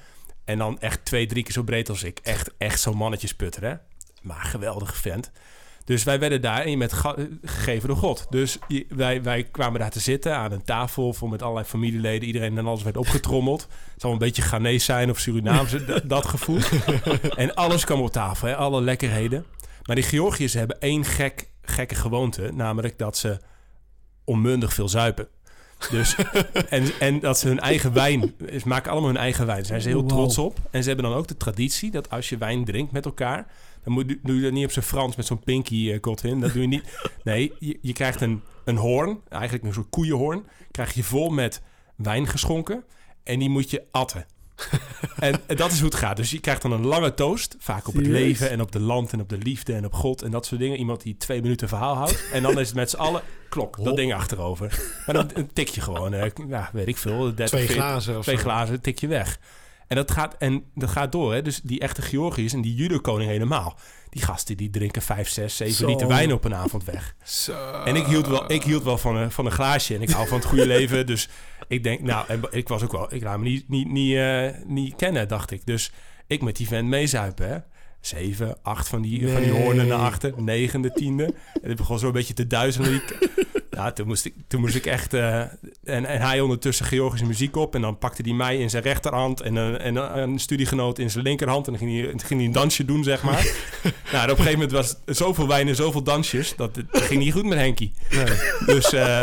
[0.45, 2.19] En dan echt twee, drie keer zo breed als ik.
[2.23, 3.75] Echt, echt zo'n mannetjesputter, hè.
[4.23, 5.31] Maar geweldige vent.
[5.85, 6.93] Dus wij werden daar en je met
[7.43, 8.27] gegeven door God.
[8.31, 8.59] Dus
[8.89, 12.27] wij, wij kwamen daar te zitten aan een tafel vol met allerlei familieleden.
[12.27, 13.61] Iedereen en alles werd opgetrommeld.
[13.93, 16.59] Het zal een beetje Ghanese zijn of Surinaamse, dat gevoel.
[17.37, 18.57] en alles kwam op tafel, hè?
[18.57, 19.45] alle lekkerheden.
[19.85, 22.51] Maar die Georgiërs hebben één gek, gekke gewoonte.
[22.55, 23.39] Namelijk dat ze
[24.25, 25.29] onmundig veel zuipen.
[25.91, 26.15] Dus,
[26.69, 28.35] en, en dat ze hun eigen wijn...
[28.51, 29.59] Ze maken allemaal hun eigen wijn.
[29.59, 30.09] Daar zijn ze heel Wow.
[30.09, 30.59] trots op.
[30.71, 33.47] En ze hebben dan ook de traditie dat als je wijn drinkt met elkaar...
[33.85, 36.41] dan moet, doe je dat niet op zijn Frans met zo'n pinky eh, Godwin.
[36.41, 36.85] Dat doe je niet.
[37.25, 40.45] Nee, je, je krijgt een, een hoorn, eigenlijk een soort koeienhoorn...
[40.71, 41.63] krijg je vol met
[41.97, 42.85] wijn geschonken...
[43.23, 44.27] en die moet je atten.
[45.19, 46.17] en dat is hoe het gaat.
[46.17, 47.57] Dus je krijgt dan een lange toast.
[47.59, 50.23] Vaak op het leven en op de land en op de liefde en op God
[50.23, 50.79] en dat soort dingen.
[50.79, 52.25] Iemand die twee minuten verhaal houdt.
[52.33, 54.83] En dan is het met z'n allen klok, dat ding achterover.
[55.07, 57.19] Maar dan een tik je gewoon, eh, ja, weet ik veel.
[57.19, 58.43] 30, Twee 40, glazen of Twee zo.
[58.43, 59.39] glazen, tik je weg.
[59.93, 61.43] En dat gaat, en dat gaat door, hè.
[61.43, 63.79] Dus die echte Georgiërs en die judo-koning helemaal.
[64.09, 65.87] Die gasten die drinken 5, 6, 7 Zo.
[65.87, 67.15] liter wijn op een avond weg.
[67.25, 67.83] Zo.
[67.85, 69.95] En ik hield wel, ik hield wel van, een, van een glaasje.
[69.95, 71.07] En ik hou van het goede leven.
[71.07, 71.29] Dus
[71.69, 73.15] ik denk, nou, en ik was ook wel...
[73.15, 75.67] Ik laat me niet, niet, niet, eh, niet kennen, dacht ik.
[75.67, 75.93] Dus
[76.27, 77.59] ik met die vent meezuipen, hè.
[78.03, 80.33] Zeven, acht van die, van die hoornen naar achter.
[80.37, 81.25] Negende, tiende.
[81.63, 83.03] En het begon zo een beetje te duizelen.
[83.77, 85.15] Ja, toen moest ik, toen moest ik echt...
[85.15, 85.41] eh,
[85.85, 87.75] en, en hij ondertussen Georgische muziek op.
[87.75, 89.41] En dan pakte hij mij in zijn rechterhand...
[89.41, 91.67] en een, en een, studiegenoot in zijn linkerhand.
[91.67, 93.47] En dan ging hij, ging hij een dansje doen, zeg maar.
[94.13, 96.57] nou, op een gegeven moment was het zoveel wijn en zoveel dansjes...
[96.57, 97.93] dat het ging niet goed met Henkie.
[98.67, 99.23] Dus, eh,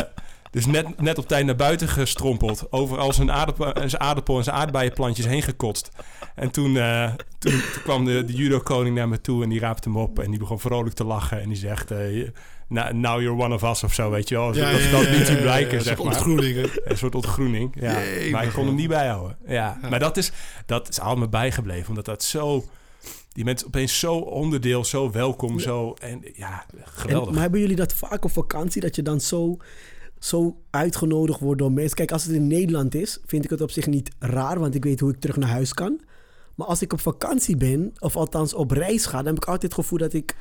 [0.52, 2.72] dus net, net op tijd naar buiten gestrompeld.
[2.72, 5.90] Overal zijn aardappel, zijn aardappel en zijn aardbeienplantjes heen gekotst.
[6.36, 9.90] En toen, eh, toen, toen kwam de, de judo-koning naar me toe en die raapte
[9.90, 10.20] hem op.
[10.20, 11.42] En die begon vrolijk te lachen.
[11.42, 12.30] En die zegt, eh,
[12.68, 14.48] "Now- you're one of us of zo, weet je wel.
[14.48, 16.16] Als Ja, dat, ja, dat ja, hij ja, blijken, ja, zeg zo'n maar.
[16.16, 16.70] ontgroening?
[16.84, 18.02] Een soort ontgroening, ja.
[18.04, 19.38] Jee, maar ik kon hem niet bijhouden.
[19.48, 19.78] Ja.
[19.82, 19.90] Ja.
[19.90, 20.32] Maar dat is,
[20.66, 21.90] dat is allemaal bijgebleven.
[21.90, 22.66] Omdat dat zo...
[23.34, 25.94] Die mensen opeens zo onderdeel, zo welkom, zo...
[26.02, 27.28] En ja, geweldig.
[27.28, 29.58] En, maar hebben jullie dat vaak op vakantie, dat je dan zo,
[30.20, 31.96] zo uitgenodigd wordt door mensen?
[31.96, 34.84] Kijk, als het in Nederland is, vind ik het op zich niet raar, want ik
[34.84, 36.02] weet hoe ik terug naar huis kan.
[36.56, 39.62] Maar als ik op vakantie ben, of althans op reis ga, dan heb ik altijd
[39.62, 40.36] het gevoel dat ik...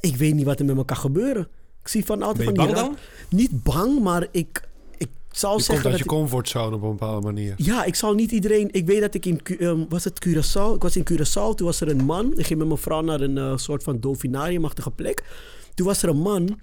[0.00, 1.48] Ik weet niet wat er met me kan gebeuren.
[1.82, 2.96] Ik zie van altijd van bang dan?
[3.28, 6.90] Niet bang, maar ik, ik zal Je komt zeggen uit dat je comfortzone op een
[6.90, 7.54] bepaalde manier.
[7.56, 8.68] ja, ik zal niet iedereen.
[8.72, 9.40] Ik weet dat ik in.
[9.58, 10.74] Ehm, was het Curaçao?
[10.74, 11.54] Ik was in Curaçao.
[11.54, 12.32] Toen was er een man.
[12.38, 15.24] Ik ging met mijn vrouw naar een eh, soort van dolfinariumachtige plek.
[15.74, 16.58] Toen was er een man.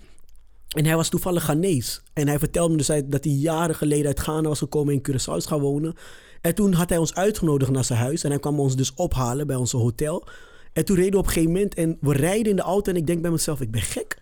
[0.73, 1.99] En hij was toevallig Ghanese.
[2.13, 5.11] En hij vertelde me dus dat hij jaren geleden uit Ghana was gekomen en in
[5.11, 5.95] Curaçao is gaan wonen.
[6.41, 8.23] En toen had hij ons uitgenodigd naar zijn huis.
[8.23, 10.27] En hij kwam ons dus ophalen bij onze hotel.
[10.73, 11.73] En toen reden we op een gegeven moment.
[11.73, 12.91] En we rijden in de auto.
[12.91, 14.21] En ik denk bij mezelf: ik ben gek.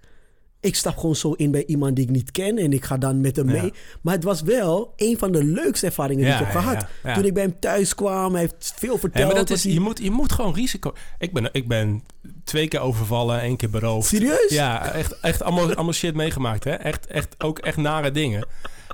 [0.61, 2.57] Ik stap gewoon zo in bij iemand die ik niet ken.
[2.57, 3.61] En ik ga dan met hem Ja.
[3.61, 3.73] mee.
[4.01, 6.85] Maar het was wel een van de leukste ervaringen die Ja, ik heb gehad.
[7.03, 7.13] ja.
[7.13, 9.17] Toen ik bij hem thuis kwam, hij heeft veel verteld.
[9.23, 10.93] Ja, maar dat is, hij- je, moet, je moet gewoon risico...
[11.19, 12.03] Ik ben, ik ben
[12.43, 14.07] twee keer overvallen, één keer beroofd.
[14.07, 14.49] Serieus?
[14.49, 16.63] Ja, echt, echt allemaal, allemaal shit meegemaakt.
[16.63, 16.71] Hè?
[16.71, 18.45] Echt, echt, ook echt nare dingen.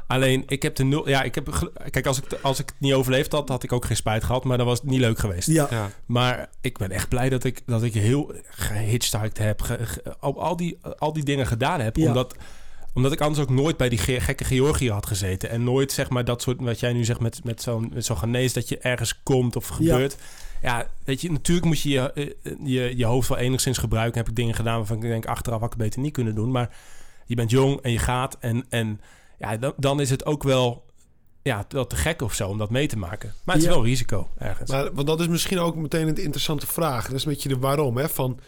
[0.07, 1.09] Alleen, ik heb de nul...
[1.09, 1.71] Ja, ik heb...
[1.89, 4.43] Kijk, als ik, als ik het niet overleefd had, had ik ook geen spijt gehad.
[4.43, 5.47] Maar dan was het niet leuk geweest.
[5.47, 5.67] Ja.
[5.69, 5.89] Ja.
[6.05, 9.61] Maar ik ben echt blij dat ik, dat ik heel gehitchstarkt heb.
[9.61, 11.95] Ge, ge- al, al, die, al die dingen gedaan heb.
[11.95, 12.07] Ja.
[12.07, 12.35] Omdat,
[12.93, 15.49] omdat ik anders ook nooit bij die ge- gekke Georgië had gezeten.
[15.49, 16.61] En nooit, zeg maar, dat soort...
[16.61, 18.53] Wat jij nu zegt met, met zo'n zo'n Ghanese...
[18.53, 20.15] dat je ergens komt of gebeurt.
[20.61, 24.17] Ja, weet je, natuurlijk moet je je, eh, je je hoofd wel enigszins gebruiken.
[24.19, 26.51] Heb ik dingen gedaan waarvan ik denk achteraf had ik het beter niet kunnen doen.
[26.51, 26.69] Maar
[27.25, 28.37] je bent jong en je gaat.
[28.39, 29.01] En, en
[29.37, 30.85] ja, dan, dan is het ook wel,
[31.41, 33.33] ja, wel te gek of zo om dat mee te maken.
[33.43, 33.75] Maar het is Ja.
[33.75, 34.71] wel risico ergens.
[34.71, 37.05] Maar, want dat is misschien ook meteen een interessante vraag.
[37.05, 37.97] Dat is een beetje de waarom.
[37.97, 38.09] Hè?
[38.09, 38.39] Van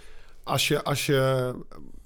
[0.43, 1.15] als je, als je,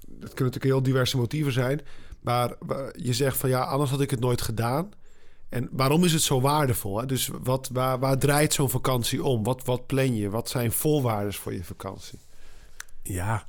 [0.06, 1.80] dat kunnen natuurlijk heel diverse motieven zijn.
[2.20, 4.90] Maar wa- je zegt van ja, anders had ik het nooit gedaan.
[5.48, 6.98] En waarom is het zo waardevol?
[7.00, 7.06] Hè?
[7.06, 9.42] Dus wat, waar, waar draait zo'n vakantie om?
[9.44, 10.30] Wat, wat plan je?
[10.30, 12.18] Wat zijn voorwaarden voor je vakantie?
[13.02, 13.46] Ja.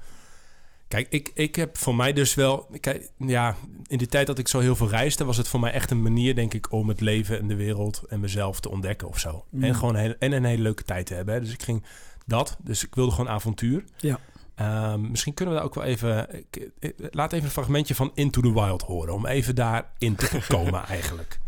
[0.95, 2.67] Kijk, ik, ik heb voor mij dus wel...
[2.79, 3.55] Kijk, ja,
[3.88, 5.23] in die tijd dat ik zo heel veel reisde...
[5.25, 6.71] was het voor mij echt een manier, denk ik...
[6.71, 9.45] om het leven en de wereld en mezelf te ontdekken of zo.
[9.49, 9.63] Mm.
[9.63, 11.34] En gewoon een, hele- en een hele leuke tijd te hebben.
[11.34, 11.41] Hè.
[11.41, 11.84] Dus ik ging
[12.25, 12.58] dat.
[12.63, 13.84] Dus ik wilde gewoon avontuur.
[13.97, 14.19] Ja.
[14.55, 16.27] Ehm, misschien kunnen we daar ook wel even...
[16.36, 19.13] ik- ik- laat even een fragmentje van Into the Wild horen...
[19.13, 21.39] om even daarin te komen eigenlijk.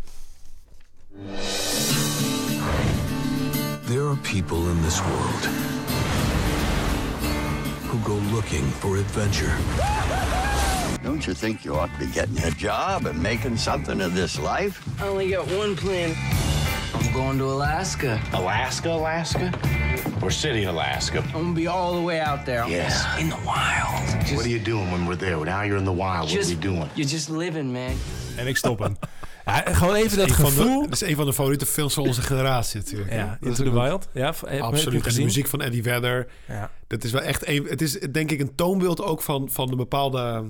[3.86, 5.48] There are people in this world
[7.88, 9.56] who go looking for adventure.
[11.02, 14.38] Don't you think you ought to be getting a job and making something of this
[14.38, 14.86] life?
[15.00, 16.14] I only got one plan.
[16.94, 18.20] I'm going to Alaska.
[18.34, 19.52] Alaska, Alaska?
[20.22, 21.22] Or City, Alaska?
[21.28, 22.68] I'm gonna be all the way out there.
[22.68, 23.06] Yes.
[23.18, 24.06] In the wild.
[24.20, 25.42] Just, What are you doing when we're there?
[25.44, 26.28] Now you're in the wild.
[26.30, 26.90] What are you doing?
[26.94, 27.96] You're just living, man.
[28.36, 28.96] En ik stop hem.
[29.48, 30.82] Ja, gewoon even dat van de- gevoel...
[30.82, 33.12] dat is een van de favoriete films van onze generatie natuurlijk.
[33.12, 34.08] Ja, Into the Wild.
[34.12, 35.06] Ja, Absoluut.
[35.06, 36.26] En de muziek van Eddie Vedder.
[36.48, 36.70] Ja.
[36.86, 37.64] Dat is wel echt een.
[37.68, 40.44] Het is denk ik een toonbeeld ook van, van de bepaalde.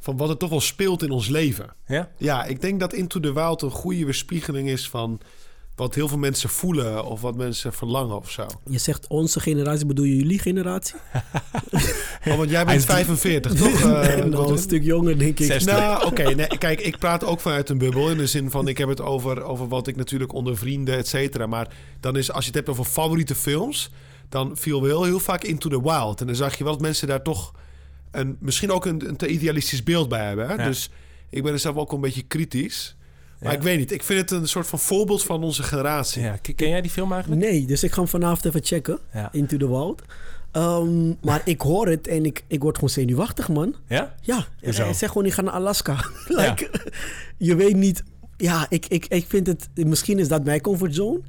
[0.00, 1.66] van wat er toch wel speelt in ons leven.
[1.86, 2.10] Ja?
[2.16, 5.20] Ja, ik denk dat Into the Wild een goede weerspiegeling is van.
[5.78, 8.46] Wat heel veel mensen voelen of wat mensen verlangen of zo.
[8.70, 10.94] Je zegt onze generatie, bedoel je jullie generatie?
[12.28, 13.80] Oh, want jij bent 45, toch?
[13.80, 15.46] eh, nou, een stuk jonger, denk ik.
[15.46, 16.22] Zes- Nou, oké.
[16.34, 18.10] nee, kijk, ik praat ook vanuit een bubbel.
[18.10, 21.08] In de zin van, ik heb het over, over wat ik natuurlijk onder vrienden, et
[21.08, 21.46] cetera.
[21.46, 21.68] Maar
[22.00, 23.90] dan is, als je het hebt over favoriete films...
[24.28, 26.20] dan viel wel heel vaak Into the Wild.
[26.20, 27.52] En dan zag je wel dat mensen daar toch...
[28.10, 30.46] Een, misschien ook een, een te idealistisch beeld bij hebben.
[30.48, 30.54] Hè?
[30.54, 30.64] Ja.
[30.64, 30.90] Dus
[31.30, 32.96] ik ben er zelf ook een beetje kritisch.
[33.40, 33.58] Maar Ja.
[33.58, 33.92] ik weet niet.
[33.92, 36.22] Ik vind het een soort van voorbeeld van onze generatie.
[36.22, 37.42] Ja, ken jij die film eigenlijk?
[37.42, 38.98] Nee, dus ik ga hem vanavond even checken.
[39.12, 39.28] Ja.
[39.32, 40.02] Into the Wild.
[40.52, 43.74] Ehm, maar ik hoor het en ik, ik word gewoon zenuwachtig, man.
[43.88, 44.14] Ja?
[44.20, 44.82] Ja, Hoezo?
[44.82, 45.96] hij zegt gewoon, ik ga naar Alaska.
[46.26, 46.70] like,
[47.36, 48.02] Je weet niet...
[48.36, 49.68] Ja, ik, ik, ik vind het...
[49.74, 51.20] Misschien is dat mijn comfortzone.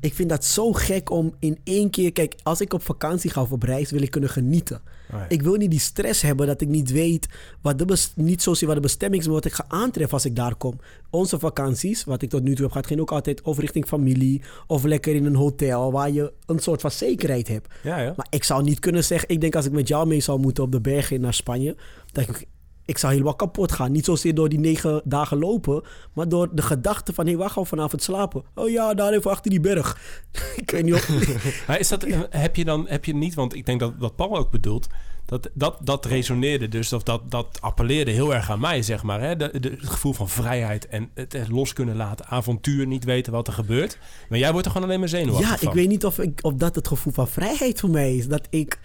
[0.00, 2.12] Ik vind dat zo gek om in één keer...
[2.12, 4.76] Kijk, als ik op vakantie ga of op reis, wil ik kunnen genieten.
[5.12, 5.26] Oh ja.
[5.28, 7.28] Ik wil niet die stress hebben dat ik niet weet...
[7.60, 10.36] Wat de niet zozeer wat de bestemming is, maar wat ik ga aantreffen als ik
[10.36, 10.78] daar kom.
[11.10, 12.86] Onze vakanties, wat ik tot nu toe heb gehad...
[12.86, 14.42] gaan ook altijd over richting familie...
[14.66, 17.74] of lekker in een hotel waar je een soort van zekerheid hebt.
[17.82, 18.12] Ja, ja.
[18.16, 20.64] Maar ik zou niet kunnen zeggen, ik denk als ik met jou mee zou moeten
[20.64, 21.76] op de bergen naar Spanje,
[22.12, 22.46] dat ik,
[22.88, 23.92] ik zou helemaal kapot gaan.
[23.92, 27.62] Niet zozeer door die negen dagen lopen, maar door de gedachte van, hé, waar gaan
[27.62, 28.42] we vanavond slapen?
[28.54, 29.98] Oh ja, daar even achter die berg.
[30.62, 31.08] ik weet niet of...
[31.66, 34.36] Maar is dat, heb je dan heb je niet, want ik denk dat wat Paul
[34.36, 34.86] ook bedoelt,
[35.26, 39.20] dat, dat, dat resoneerde dus, of dat, dat appelleerde heel erg aan mij, zeg maar.
[39.20, 39.36] Hè?
[39.36, 43.32] De, de- het gevoel van vrijheid en het, het los kunnen laten, avontuur, niet weten
[43.32, 43.98] wat er gebeurt.
[44.28, 45.68] Maar jij wordt er gewoon alleen maar zenuwachtig Ja, van.
[45.68, 48.28] ik weet niet of, ik, of dat het gevoel van vrijheid voor mij is.
[48.28, 48.78] Dat ik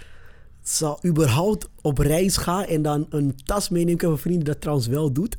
[0.70, 3.94] zal überhaupt op reis ga en dan een tas meeneem.
[3.94, 5.36] Ik heb een vriend die dat trouwens wel doet.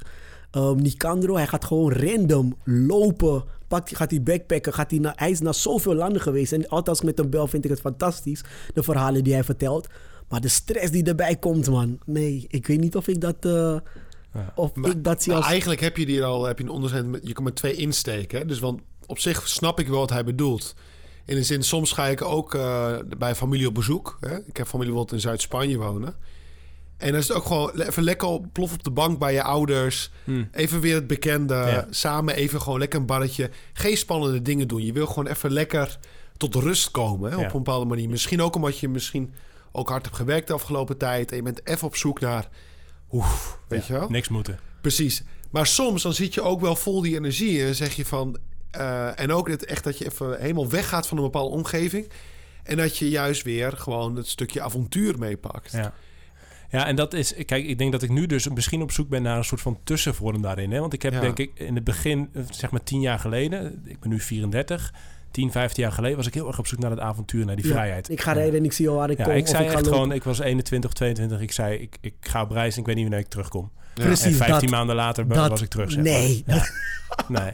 [0.51, 3.45] Ehm Nicandro, hij gaat gewoon random lopen.
[3.69, 6.53] Pakt, gaat hij backpacken, gaat hij, naar, hij is naar zoveel landen geweest.
[6.53, 8.41] En ik met hem bel vind ik het fantastisch.
[8.75, 9.87] De verhalen die hij vertelt.
[10.29, 11.99] Maar de stress die erbij komt, man.
[12.07, 13.37] Nee, ik weet niet of ik dat...
[13.41, 13.77] eh,
[14.55, 15.47] of Maar- ik dat zie als...
[15.47, 17.07] eigenlijk heb je hier al heb je een onderscheid.
[17.23, 18.39] Je kan met twee insteken.
[18.39, 18.45] Hè?
[18.45, 20.75] Dus want op zich snap ik wel wat hij bedoelt.
[21.27, 24.19] In de zin, soms ga ik ook eh, bij familie op bezoek.
[24.21, 24.37] Hè?
[24.37, 26.15] Ik heb familie bijvoorbeeld in Zuid-Spanje wonen.
[26.97, 29.43] En dan is het ook gewoon even lekker op, plof op de bank bij je
[29.43, 30.11] ouders.
[30.53, 31.55] Even weer het bekende.
[31.55, 31.87] Ja.
[31.91, 33.51] Samen even gewoon lekker een barretje.
[33.73, 34.85] Geen spannende dingen doen.
[34.85, 35.99] Je wil gewoon even lekker
[36.37, 37.31] tot rust komen.
[37.31, 37.37] Hè?
[37.37, 37.43] Ja.
[37.43, 38.09] Op een bepaalde manier.
[38.09, 39.35] Misschien ook omdat je misschien
[39.73, 41.31] ook hard hebt gewerkt de afgelopen tijd.
[41.31, 42.49] En je bent even op zoek naar...
[43.13, 44.09] Oef, weet je wel?
[44.09, 44.59] Niks moeten.
[44.81, 45.23] Precies.
[45.51, 48.39] Maar soms dan zit je ook wel vol die energie en zeg je van...
[48.75, 52.09] eh, en ook het, echt dat je even helemaal weggaat van een bepaalde omgeving.
[52.63, 55.73] En dat je juist weer gewoon het stukje avontuur meepakt.
[55.73, 55.93] Ja.
[56.71, 57.35] Ja, en dat is...
[57.45, 59.79] Kijk, ik denk dat ik nu dus misschien op zoek ben naar een soort van
[59.85, 60.73] tussenvorm daarin.
[60.73, 60.81] Hè?
[60.81, 61.21] Want ik heb Ja.
[61.21, 63.83] denk ik in het begin, eh, zeg maar tien jaar geleden...
[63.87, 64.93] Ik ben nu 34.
[65.31, 67.67] 10, 15 jaar geleden was ik heel erg op zoek naar het avontuur, naar die
[67.67, 68.09] Ja, vrijheid.
[68.09, 69.33] Ik ga rijden en ik zie al waar ik Ja, kom.
[69.33, 71.41] ik zei ik echt gewoon, ik was 21 of 22.
[71.41, 73.71] Ik zei, ik, ik ga op reis en ik weet niet wanneer ik terugkom.
[73.95, 75.91] Precies, en 15 dat- maanden later dat- was ik terug.
[75.91, 76.13] Zeg maar.
[76.13, 76.65] nee, Ja.
[77.43, 77.51] nee.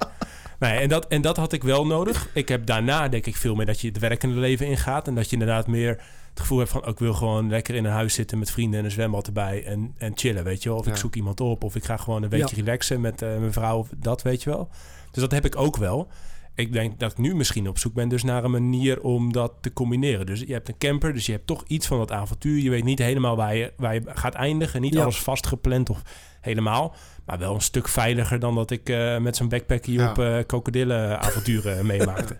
[0.60, 2.28] Nee, en dat, en dat had ik wel nodig.
[2.34, 5.08] Ik heb daarna denk ik veel meer dat je het werkende leven ingaat.
[5.08, 5.88] En dat je inderdaad meer
[6.30, 6.82] het gevoel hebt van...
[6.82, 9.64] oh, ik wil gewoon lekker in een huis zitten met vrienden en een zwembad erbij.
[9.64, 10.78] En, en chillen, weet je wel.
[10.78, 11.64] Of ik zoek iemand op.
[11.64, 12.62] Of ik ga gewoon een weekje Ja.
[12.62, 13.78] relaxen met eh, mijn vrouw.
[13.78, 14.68] Of dat, weet je wel.
[15.10, 16.08] Dus dat heb ik ook wel.
[16.54, 19.52] Ik denk dat ik nu misschien op zoek ben dus naar een manier om dat
[19.60, 20.26] te combineren.
[20.26, 22.62] Dus je hebt een camper, dus je hebt toch iets van dat avontuur.
[22.62, 24.80] Je weet niet helemaal waar je, waar je gaat eindigen.
[24.80, 25.02] Niet Ja.
[25.02, 26.02] alles vastgepland of
[26.40, 26.94] helemaal.
[27.26, 30.10] Maar wel een stuk veiliger dan dat ik eh, met zo'n backpack hier Ja.
[30.10, 32.36] op eh krokodillenavonturen meemaakte.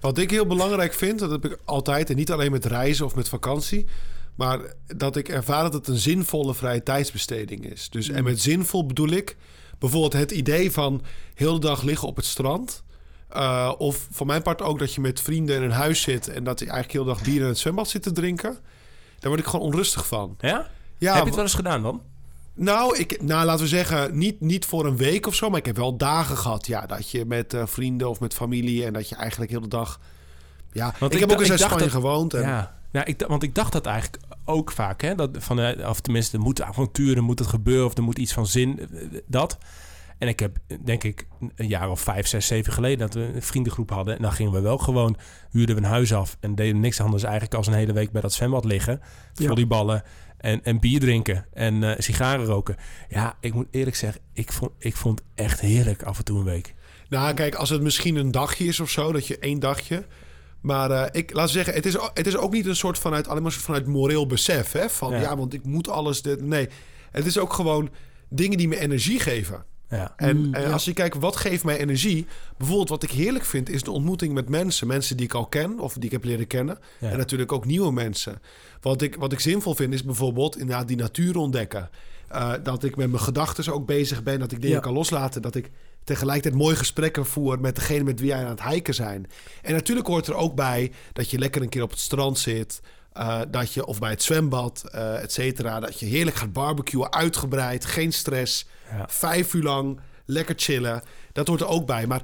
[0.00, 2.10] Wat ik heel belangrijk vind, dat heb ik altijd...
[2.10, 3.86] en niet alleen met reizen of met vakantie...
[4.34, 7.88] maar dat ik ervaar dat het een zinvolle vrije tijdsbesteding is.
[7.90, 9.36] Dus, En met zinvol bedoel ik
[9.78, 11.02] bijvoorbeeld het idee van...
[11.34, 12.82] heel de dag liggen op het strand...
[13.36, 16.28] Uh, of voor mijn part ook dat je met vrienden in een huis zit...
[16.28, 18.58] en dat je eigenlijk heel de dag bier in het zwembad zit te drinken.
[19.18, 20.36] Daar word ik gewoon onrustig van.
[20.38, 20.68] Ja?
[20.98, 22.02] Ja, Heb je het wel eens gedaan dan?
[22.54, 25.66] Nou, ik, nou, laten we zeggen, niet, niet voor een week of zo, maar ik
[25.66, 26.66] heb wel dagen gehad.
[26.66, 29.68] Ja, dat je met eh, vrienden of met familie en dat je eigenlijk heel de
[29.68, 30.00] dag.
[30.72, 32.34] Ja, Want ik, heb ook eens in Spanje gewoond.
[32.34, 35.02] En, Ja, ja ik, want ik dacht dat eigenlijk ook vaak.
[35.02, 35.14] Hè?
[35.14, 37.86] Dat van, eh, of tenminste, er moet avonturen, moet het gebeuren...
[37.86, 39.58] of er moet iets van zin, eh, dat.
[40.22, 42.98] En ik heb, denk ik, een jaar of vijf, zes, zeven geleden...
[42.98, 44.16] dat we een vriendengroep hadden.
[44.16, 45.16] En dan gingen we wel gewoon,
[45.50, 46.36] huurden we een huis af...
[46.40, 49.00] en deden niks anders eigenlijk als een hele week bij dat zwembad liggen.
[49.34, 49.46] Ja.
[49.46, 50.02] Volleyballen
[50.38, 52.76] en, en bier drinken en eh, sigaren roken.
[53.08, 56.38] Ja, ik moet eerlijk zeggen, ik vond, ik vond het echt heerlijk af en toe
[56.38, 56.74] een week.
[57.08, 60.06] Nou, kijk, als het misschien een dagje is of zo, dat je één dagje.
[60.60, 63.42] Maar eh, ik laat zeggen, het is, het is ook niet een soort vanuit alleen
[63.42, 64.90] maar vanuit moreel besef, hè?
[64.90, 65.20] Van Ja.
[65.20, 66.22] ja, want ik moet alles.
[66.22, 66.68] Dit, nee,
[67.10, 67.90] het is ook gewoon
[68.28, 69.70] dingen die me energie geven.
[69.92, 70.12] Ja.
[70.16, 70.70] En, Mm, en ja.
[70.70, 72.26] als je kijkt, wat geeft mij energie?
[72.58, 74.86] Bijvoorbeeld wat ik heerlijk vind, is de ontmoeting met mensen.
[74.86, 76.78] Mensen die ik al ken of die ik heb leren kennen.
[76.98, 77.10] Ja.
[77.10, 78.40] En natuurlijk ook nieuwe mensen.
[78.80, 81.90] Wat ik, wat ik zinvol vind, is bijvoorbeeld inderdaad die natuur ontdekken.
[82.28, 84.38] Eh, dat ik met mijn gedachten ook bezig ben.
[84.38, 84.82] Dat ik dingen Ja.
[84.82, 85.42] kan loslaten.
[85.42, 85.70] Dat ik
[86.04, 89.26] tegelijkertijd mooie gesprekken voer met degene met wie jij aan het hiken zijn.
[89.62, 92.80] En natuurlijk hoort er ook bij dat je lekker een keer op het strand zit.
[93.12, 95.80] Eh, dat je, of bij het zwembad, eh et cetera.
[95.80, 98.66] Dat je heerlijk gaat barbecuen, uitgebreid, geen stress.
[98.90, 99.04] Ja.
[99.08, 101.02] Vijf uur lang, lekker chillen.
[101.32, 102.06] Dat hoort er ook bij.
[102.06, 102.22] Maar,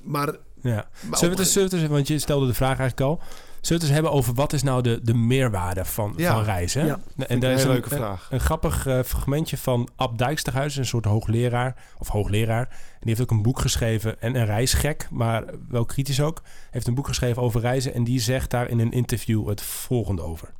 [0.00, 0.88] maar Ja.
[1.00, 3.20] Maar Zullen we, het zullen we het want je stelde de vraag eigenlijk al.
[3.66, 6.34] Zullen we het eens hebben over wat is nou de, de meerwaarde van, Ja.
[6.34, 6.86] van reizen?
[6.86, 6.98] Ja.
[7.16, 8.28] En een daar is hele een, leuke vraag.
[8.30, 12.66] Een, grappig eh, fragmentje van Ab Dijksterhuis, een soort hoogleraar, of hoogleraar.
[12.70, 16.42] En die heeft ook een boek geschreven, en een reisgek, maar wel kritisch ook.
[16.70, 20.22] Heeft een boek geschreven over reizen en die zegt daar in een interview het volgende
[20.22, 20.52] over.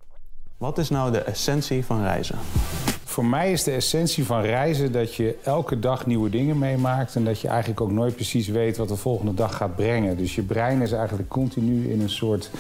[0.57, 2.39] Wat is nou de essentie van reizen?
[3.09, 7.17] Voor mij is de essentie van reizen dat je elke dag nieuwe dingen meemaakt...
[7.17, 10.17] en dat je eigenlijk ook nooit precies weet wat de volgende dag gaat brengen.
[10.17, 12.51] Dus je brein is eigenlijk continu in een soort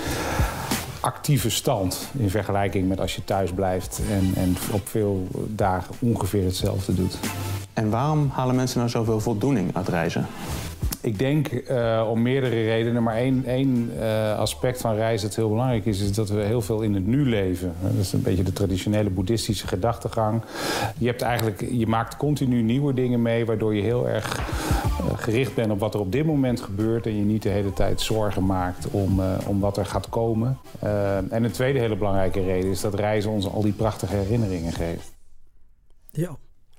[1.00, 2.08] actieve stand...
[2.18, 7.18] in vergelijking met als je thuis blijft en, en op veel dagen ongeveer hetzelfde doet.
[7.72, 10.26] En waarom halen mensen nou zoveel voldoening uit reizen?
[11.06, 15.48] Ik denk eh, om meerdere redenen, maar één, één eh, aspect van reizen dat heel
[15.48, 17.74] belangrijk is, is dat we heel veel in het nu leven.
[17.82, 20.42] Dat is een beetje de traditionele boeddhistische gedachtegang.
[20.98, 25.54] Je, hebt eigenlijk, je maakt continu nieuwe dingen mee, waardoor je heel erg eh, gericht
[25.54, 28.46] bent op wat er op dit moment gebeurt en je niet de hele tijd zorgen
[28.46, 30.58] maakt om, om wat er gaat komen.
[31.30, 35.12] En een tweede hele belangrijke reden is dat reizen ons al die prachtige herinneringen geeft.
[36.10, 36.36] Ja.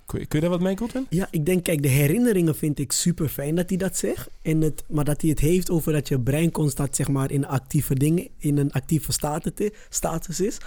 [0.08, 0.76] Kun je, je daar wat mee?
[1.10, 4.30] Ja, ik denk, kijk, de herinneringen vind ik super fijn dat hij dat zegt.
[4.42, 7.48] En het, maar dat hij het heeft over dat je brein constant, zeg maar, in
[7.48, 9.12] actieve dingen, in een actieve
[9.90, 10.58] status, is.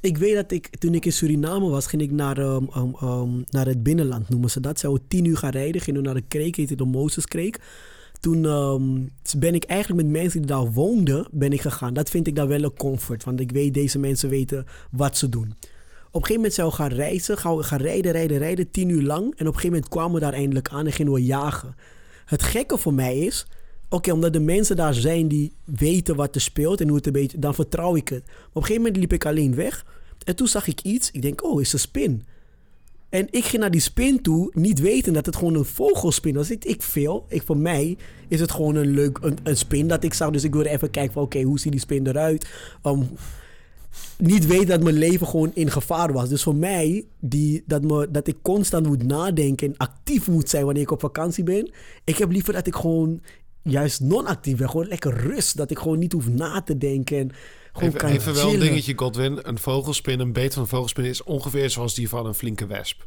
[0.00, 3.42] Ik weet dat ik, toen ik in Suriname was, ging ik naar, ehm, ehm, ehm,
[3.50, 4.78] naar het binnenland, noemen ze dat.
[4.78, 7.60] Zou tien uur gaan rijden, gingen we naar de kreek, heette de Mozeskreek.
[8.20, 8.42] Toen
[9.38, 11.94] ben ik eigenlijk met mensen die daar woonden, ben ik gegaan.
[11.94, 15.28] Dat vind ik dan wel een comfort, want ik weet, deze mensen weten wat ze
[15.28, 15.54] doen.
[16.14, 18.88] Op een gegeven moment zou we gaan reizen, gaan we gaan rijden, rijden, rijden, tien
[18.88, 19.22] uur lang.
[19.24, 21.76] En op een gegeven moment kwamen we daar eindelijk aan en gingen we jagen.
[22.24, 23.46] Het gekke voor mij is,
[23.88, 27.12] oké, omdat de mensen daar zijn die weten wat er speelt en hoe het een
[27.12, 28.24] beetje, dan vertrouw ik het.
[28.26, 29.86] Maar op een gegeven moment liep ik alleen weg
[30.24, 31.10] en toen zag ik iets.
[31.10, 32.22] Ik denk, oh, is een spin.
[33.08, 36.50] En ik ging naar die spin toe, niet weten dat het gewoon een vogelspin was.
[36.50, 37.26] Ik, ik veel.
[37.28, 37.96] Ik, voor mij
[38.28, 40.30] is het gewoon een leuk een, spin dat ik zag.
[40.30, 42.48] Dus ik wilde even kijken van, oké, hoe ziet die spin eruit?
[44.18, 46.28] Niet weten dat mijn leven gewoon in gevaar was.
[46.28, 50.64] Dus voor mij, die, dat, me, dat ik constant moet nadenken en actief moet zijn
[50.64, 51.72] wanneer ik op vakantie ben.
[52.04, 53.20] Ik heb liever dat ik gewoon
[53.62, 54.70] juist non-actief ben.
[54.70, 55.56] Gewoon lekker rust.
[55.56, 57.18] Dat ik gewoon niet hoef na te denken.
[57.18, 57.30] En
[57.72, 59.38] gewoon Even, kan even wel een dingetje, Godwin.
[59.42, 63.02] Een vogelspin, een beet van een vogelspin is ongeveer zoals die van een flinke wesp.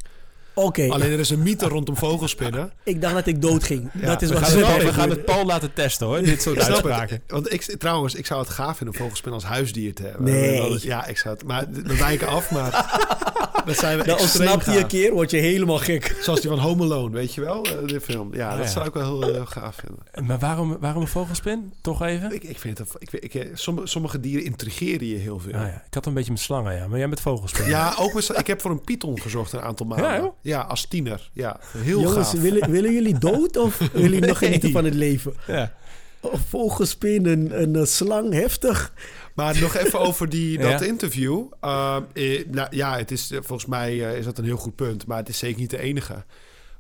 [0.58, 2.72] Oké, Alleen er is een mythe rondom vogelspinnen.
[2.84, 3.92] ik dacht dat ik dood ging.
[3.94, 6.42] dat is We wat gaan, het, Paul- we gaan het Paul laten testen hoor, dit
[6.42, 7.22] soort uitspraken.
[7.28, 10.24] Want ik, trouwens, ik zou het gaaf vinden om vogelspin als huisdier te hebben.
[10.24, 10.86] Nee.
[10.86, 11.44] Ja, ik zou het.
[11.48, 12.72] Maar we wijken af, maar
[13.66, 16.18] dat zijn we Dan ontsnapt hij een keer, word je helemaal gek.
[16.22, 17.64] Zoals die van Home Alone, weet je wel?
[17.66, 18.34] eh, De film.
[18.36, 18.72] Ja, Oh, dat ja.
[18.72, 20.26] zou ik wel heel eh, gaaf vinden.
[20.28, 21.74] Maar waarom, waarom een vogelspin?
[21.82, 22.34] Toch even?
[22.34, 22.90] Ik, ik vind het...
[22.98, 25.54] Ik, ik, ik- sommige, sommige dieren intrigeren je heel veel.
[25.54, 25.84] Ah, ja.
[25.88, 26.88] Ik had een beetje met slangen, ja.
[26.88, 27.68] Maar jij met vogelspin.
[27.70, 30.12] Ja, ook met, ik heb voor een python gezocht een aantal maanden.
[30.12, 30.32] Ja?
[30.48, 31.30] Ja, als tiener.
[31.34, 32.42] Ja, heel Jongens, gaaf.
[32.42, 35.34] willen, willen jullie dood of willen jullie nog genieten van het leven?
[35.48, 35.74] Ja.
[36.22, 38.94] Een vogelspin, een, een, slang, heftig.
[39.36, 40.86] Maar nog even over die, dat Ja.
[40.86, 41.44] interview.
[41.64, 44.76] Uh, eh, nou, ja, het is, eh, volgens mij eh, is dat een heel goed
[44.76, 45.06] punt.
[45.08, 46.24] Maar het is zeker niet de enige.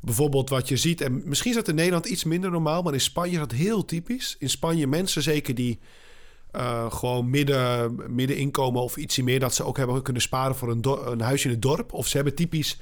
[0.01, 1.01] Bijvoorbeeld wat je ziet...
[1.01, 2.81] en misschien is dat in Nederland iets minder normaal...
[2.81, 4.35] maar in Spanje is dat heel typisch.
[4.39, 5.79] In Spanje mensen zeker die...
[6.51, 9.39] eh, gewoon midden, midden inkomen of ietsje meer...
[9.39, 11.93] dat ze ook hebben kunnen sparen voor een, een huis in het dorp.
[11.93, 12.77] Of ze hebben typisch...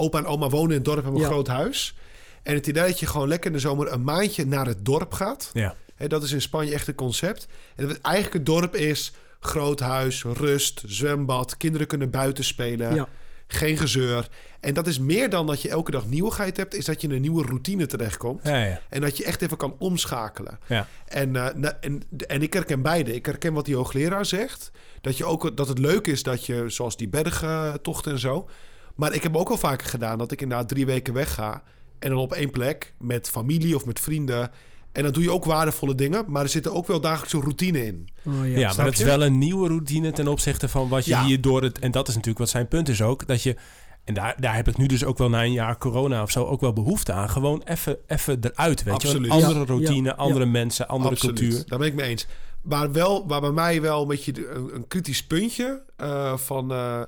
[0.00, 1.32] opa en oma wonen in het dorp, hebben een Ja.
[1.32, 1.94] groot huis.
[2.42, 3.92] En het idee dat je gewoon lekker in de zomer...
[3.92, 5.50] een maandje naar het dorp gaat...
[5.52, 5.74] Ja.
[5.94, 7.46] Hè, dat is in Spanje echt een concept.
[7.76, 11.56] En het, eigenlijk het dorp is groot huis, rust, zwembad.
[11.56, 12.94] Kinderen kunnen buiten spelen.
[12.94, 13.08] Ja.
[13.46, 14.28] Geen gezeur.
[14.60, 17.14] En dat is meer dan dat je elke dag nieuwigheid hebt, is dat je in
[17.14, 18.40] een nieuwe routine terechtkomt.
[18.44, 18.80] Ja, ja.
[18.88, 20.58] En dat je echt even kan omschakelen.
[20.66, 20.86] Ja.
[21.06, 23.14] En, eh, na- en, en ik herken beide.
[23.14, 24.70] Ik herken wat die hoogleraar zegt.
[25.00, 28.48] Dat, je ook, dat het leuk is dat je, zoals die bergtochten en zo.
[28.96, 31.62] Maar ik heb ook al vaker gedaan dat ik inderdaad drie weken wegga.
[31.98, 34.50] En dan op één plek met familie of met vrienden.
[34.92, 36.24] En dan doe je ook waardevolle dingen.
[36.28, 38.08] Maar er zitten ook wel dagelijkse routine in.
[38.26, 38.72] Oh, Ja, ja.
[38.76, 39.04] maar het is je?
[39.04, 41.24] wel een nieuwe routine ten opzichte van wat je Ja.
[41.24, 41.78] hier door het...
[41.78, 43.26] En dat is natuurlijk wat zijn punt is ook.
[43.26, 43.56] Dat je,
[44.04, 46.44] en daar, daar heb ik nu dus ook wel na een jaar corona of zo
[46.44, 47.30] ook wel behoefte aan.
[47.30, 49.08] Gewoon even, even eruit, weet je.
[49.08, 49.28] Absoluut.
[49.28, 49.36] wel.
[49.38, 51.38] Een andere Ja, routine, ja, andere mensen, andere Absoluut.
[51.38, 51.62] cultuur.
[51.66, 52.26] Daar ben ik mee eens.
[52.62, 56.72] Maar, wel, waar bij mij wel een beetje een kritisch puntje eh, van...
[56.72, 57.02] eh,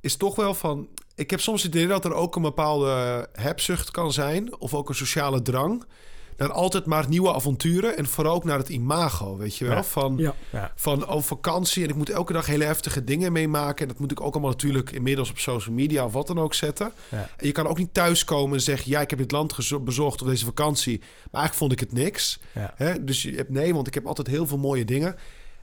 [0.00, 0.88] is toch wel van...
[1.18, 4.60] Ik heb soms het idee dat er ook een bepaalde hebzucht kan zijn.
[4.60, 5.84] Of ook een sociale drang.
[6.36, 7.96] Naar altijd maar nieuwe avonturen.
[7.96, 9.74] En vooral ook naar het imago, weet je wel.
[9.76, 9.84] Ja.
[9.84, 10.16] Van,
[10.50, 10.72] Ja.
[10.74, 13.82] Van oh, vakantie en ik moet elke dag hele heftige dingen meemaken.
[13.82, 16.54] En dat moet ik ook allemaal natuurlijk inmiddels op social media of wat dan ook
[16.54, 16.92] zetten.
[17.08, 17.28] Ja.
[17.36, 18.90] En je kan ook niet thuiskomen en zeggen...
[18.90, 20.98] ja, ik heb dit land bezocht of deze vakantie.
[20.98, 22.38] Maar eigenlijk vond ik het niks.
[22.52, 23.04] Hè?
[23.04, 25.14] Dus je hebt nee, want ik heb altijd heel veel mooie dingen.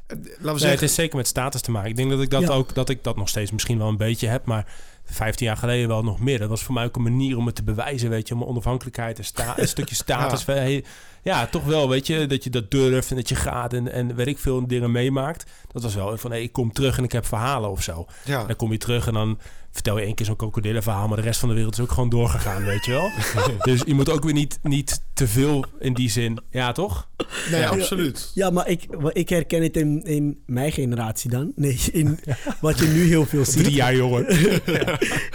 [0.08, 0.88] Eh, Laten we Nee, het zeggen...
[0.88, 1.90] is zeker met status te maken.
[1.90, 2.48] Ik denk dat ik dat Ja.
[2.54, 4.74] ook dat ik dat nog steeds misschien wel een beetje heb, maar
[5.06, 6.40] 15 jaar geleden wel nog meer.
[6.40, 8.52] Dat was voor mij ook een manier om het te bewijzen, weet je, om mijn
[8.52, 10.46] onafhankelijkheid, een, sta, een stukje status.
[10.46, 10.82] Ja.
[11.26, 14.16] Ja, toch wel, weet je, dat je dat durft en dat je gaat en, en
[14.16, 15.52] weet ik veel dingen meemaakt.
[15.72, 18.06] Dat was wel van, hé, ik kom terug en ik heb verhalen of zo.
[18.26, 18.44] ja.
[18.46, 19.38] Dan kom je terug en dan
[19.76, 22.10] vertel je één keer zo'n krokodillenverhaal, maar de rest van de wereld is ook gewoon
[22.10, 23.10] doorgegaan, weet je wel.
[23.74, 26.40] dus je moet ook weer niet, niet te veel in die zin.
[26.50, 27.08] Ja, toch?
[27.52, 28.32] Nee, absoluut.
[28.34, 31.52] Ja, maar ik, ik herken het in, in mijn generatie dan.
[31.56, 32.20] Nee, in
[32.62, 33.64] wat je nu heel veel ziet.
[33.64, 34.30] Drie jaar jonger.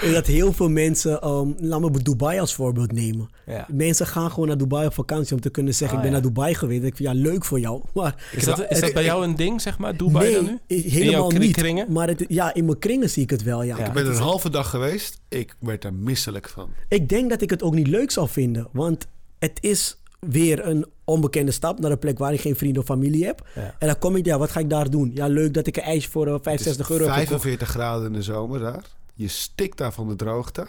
[0.03, 3.29] is dat heel veel mensen, um, laat me Dubai als voorbeeld nemen.
[3.47, 3.67] Ja.
[3.73, 6.25] Mensen gaan gewoon naar Dubai op vakantie om te kunnen zeggen: Ah, Ik ben ja.
[6.27, 6.83] naar Dubai geweest.
[6.83, 7.83] Ik vind ja, leuk voor jou.
[7.95, 10.59] Maar Is dat, is dat bij jou een ding, zeg maar, Dubai dan nu?
[10.69, 11.57] nee, In helemaal jouw kring- niet.
[11.57, 11.93] kringen?
[11.93, 13.63] Maar het, ja, in mijn kringen zie ik het wel.
[13.63, 13.77] Ja.
[13.79, 13.87] Ja.
[13.87, 15.21] Ik ben er een halve dag geweest.
[15.29, 16.69] Ik werd er misselijk van.
[16.89, 18.69] Ik denk dat ik het ook niet leuk zal vinden.
[18.73, 19.07] Want
[19.39, 23.25] het is weer een onbekende stap naar een plek waar ik geen vrienden of familie
[23.27, 23.49] heb.
[23.55, 23.75] Ja.
[23.79, 25.11] En dan kom ik daar, wat ga ik daar doen?
[25.15, 27.29] Ja, leuk dat ik een ijsje voor eh, Het is 65 euro heb gekocht.
[27.29, 28.85] 45 graden in de zomer daar.
[29.15, 30.67] Je stikt daar van de droogte.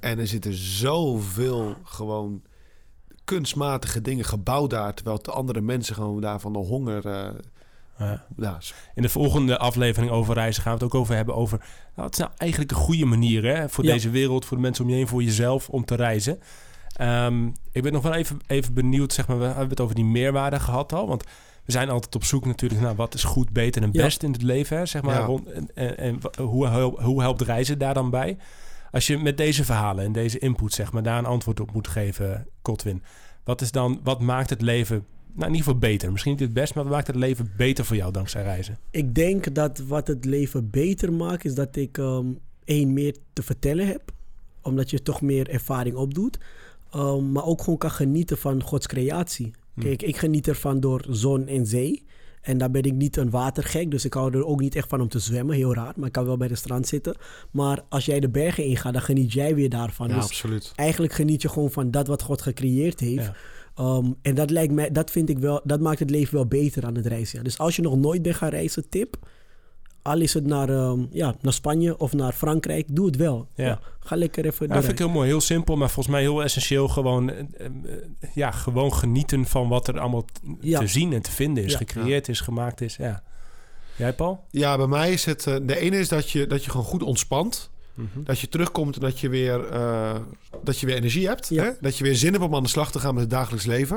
[0.00, 2.42] En er zitten zoveel gewoon
[3.24, 4.94] kunstmatige dingen gebouwd daar.
[4.94, 7.06] Terwijl de andere mensen gewoon daar van de honger...
[7.06, 7.28] eh,
[7.98, 8.24] Ja.
[8.36, 8.58] ja,
[8.94, 11.58] In de volgende aflevering over reizen gaan we het ook over hebben over...
[11.58, 13.92] Nou, wat is nou eigenlijk een goede manier hè, voor Ja.
[13.92, 16.38] deze wereld, voor de mensen om je heen, voor jezelf om te reizen.
[16.96, 20.04] Ehm, ik ben nog wel even, even benieuwd, zeg maar, we hebben het over die
[20.04, 21.24] meerwaarde gehad al, want
[21.64, 24.02] we zijn altijd op zoek natuurlijk naar wat is goed, beter en Ja.
[24.02, 25.14] best in het leven, hè, zeg maar.
[25.18, 25.24] Ja.
[25.24, 26.66] Rond, en en, en hoe,
[27.02, 28.36] hoe helpt reizen daar dan bij?
[28.94, 31.88] Als je met deze verhalen en deze input, zeg maar, daar een antwoord op moet
[31.88, 33.02] geven, Kotwin.
[33.44, 34.96] Wat is dan, wat maakt het leven,
[35.32, 36.10] nou in ieder geval beter?
[36.10, 38.78] Misschien niet het best, maar wat maakt het leven beter voor jou dankzij reizen?
[38.90, 42.26] Ik denk dat wat het leven beter maakt, is dat ik ehm
[42.64, 44.02] één meer te vertellen heb.
[44.62, 46.38] Omdat je toch meer ervaring opdoet.
[46.90, 49.50] Ehm, maar ook gewoon kan genieten van Gods creatie.
[49.78, 52.04] Kijk, ik geniet ervan door zon en zee.
[52.44, 55.00] En daar ben ik niet een watergek, dus ik hou er ook niet echt van
[55.00, 55.56] om te zwemmen.
[55.56, 57.16] Heel raar, maar ik kan wel bij de strand zitten.
[57.50, 60.08] Maar als jij de bergen ingaat, dan geniet jij weer daarvan.
[60.08, 60.72] ja dus absoluut.
[60.74, 63.24] eigenlijk geniet je gewoon van dat wat God gecreëerd heeft.
[63.24, 63.34] Ja.
[63.74, 66.84] Ehm, en dat lijkt mij, dat vind ik wel, dat maakt het leven wel beter
[66.84, 67.38] aan het reizen.
[67.38, 67.44] Ja.
[67.44, 69.16] Dus als je nog nooit bent gaan reizen, tip.
[70.04, 73.48] Al is het naar, ehm, ja, naar Spanje of naar Frankrijk, doe het wel.
[73.54, 73.80] Ja.
[74.00, 75.28] ga lekker even Ja, dat vind ik heel mooi.
[75.28, 76.88] Heel simpel, maar volgens mij heel essentieel.
[76.88, 77.70] Gewoon, eh, eh,
[78.34, 80.24] ja, gewoon genieten van wat er allemaal
[80.60, 80.78] Ja.
[80.78, 81.72] te zien en te vinden is.
[81.72, 81.78] Ja.
[81.78, 82.96] Gecreëerd is, gemaakt is.
[82.96, 83.22] Ja.
[83.96, 84.44] Jij, Paul?
[84.50, 85.46] Ja, bij mij is het...
[85.46, 87.70] eh, de ene is dat je, dat je gewoon goed ontspant.
[87.94, 88.22] Mhm.
[88.24, 90.14] Dat je terugkomt en dat je weer, eh,
[90.64, 91.48] dat je weer energie hebt.
[91.48, 91.62] Ja.
[91.62, 91.70] Hè?
[91.80, 93.96] Dat je weer zin hebt om aan de slag te gaan met het dagelijks leven.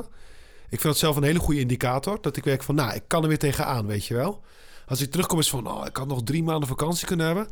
[0.70, 2.17] Ik vind dat zelf een hele goede indicator.
[2.22, 4.41] Dat ik werk van, nou, ik kan er weer tegenaan, weet je wel.
[4.88, 7.47] Als ik terugkom is van, oh, ik had nog drie maanden vakantie kunnen hebben.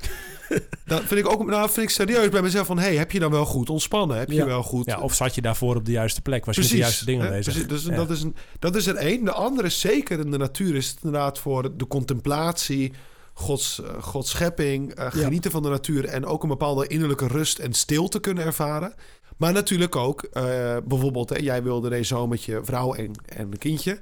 [0.86, 3.32] dan vind ik ook, nou, vind ik serieus bij mezelf van, hey, heb je dan
[3.32, 4.17] wel goed ontspannen?
[4.17, 4.45] Heb je Ja.
[4.45, 4.86] wel goed...
[4.86, 6.45] Ja, of zat je daarvoor op de juiste plek?
[6.45, 7.54] Was je de juiste dingen hè, bezig?
[7.54, 7.67] precies.
[7.69, 7.95] Dus Ja.
[7.95, 9.24] dat, is een, dat is er één.
[9.26, 12.93] De andere is zeker in de natuur is het inderdaad voor de contemplatie,
[13.34, 17.60] Gods, eh, Gods schepping, eh, genieten van de natuur en ook een bepaalde innerlijke rust
[17.60, 18.93] en stilte kunnen ervaren.
[19.38, 20.43] Maar natuurlijk ook, eh,
[20.86, 24.00] bijvoorbeeld, hè, jij wilde deze zomer met je vrouw en, en een kindje.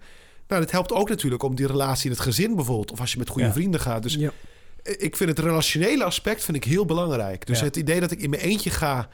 [0.53, 2.91] Nou, dat helpt ook natuurlijk om die relatie in het gezin bijvoorbeeld.
[2.91, 3.53] Of als je met goede Ja.
[3.53, 4.03] vrienden gaat.
[4.03, 4.31] Dus Ja.
[4.83, 7.45] ik vind het relationele aspect vind ik heel belangrijk.
[7.47, 7.65] Dus Ja.
[7.65, 9.07] het idee dat ik in mijn eentje ga.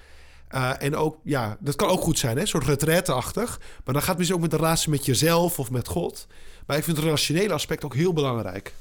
[0.50, 2.42] eh, en ook, ja, dat kan ook goed zijn, hè?
[2.42, 3.60] Een soort retraite-achtig.
[3.86, 6.28] Maar dan gaat het misschien ook met de relatie met jezelf of met God.
[6.68, 8.74] Maar ik vind het relationele aspect ook heel belangrijk.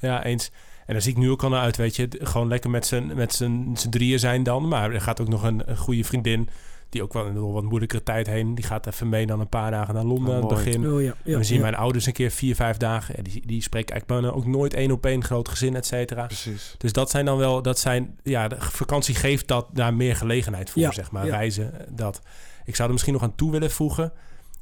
[0.00, 0.50] Ja, eens.
[0.86, 2.08] En daar zie ik nu ook al naar uit, weet je.
[2.20, 2.86] Gewoon lekker met
[3.36, 4.68] z'n, drieën zijn dan.
[4.68, 6.48] Maar er gaat ook nog een, een goede vriendin...
[6.90, 8.54] die ook wel in een wat moeilijkere tijd heen...
[8.54, 10.92] die gaat even mee dan een paar dagen naar Londen Oh, aan het begin.
[10.92, 11.62] Oh ja, ja, en we zien ja.
[11.62, 13.16] mijn ouders een keer vier, vijf dagen.
[13.16, 16.26] En die, die spreken eigenlijk bijna ook nooit één op één groot gezin, et cetera.
[16.26, 16.74] Precies.
[16.78, 20.70] Dus dat zijn dan wel, dat zijn, ja, de vakantie geeft dat daar meer gelegenheid
[20.70, 21.26] voor, Ja, zeg maar.
[21.26, 21.36] ja.
[21.36, 22.20] Reizen, dat.
[22.64, 24.12] Ik zou er misschien nog aan toe willen voegen,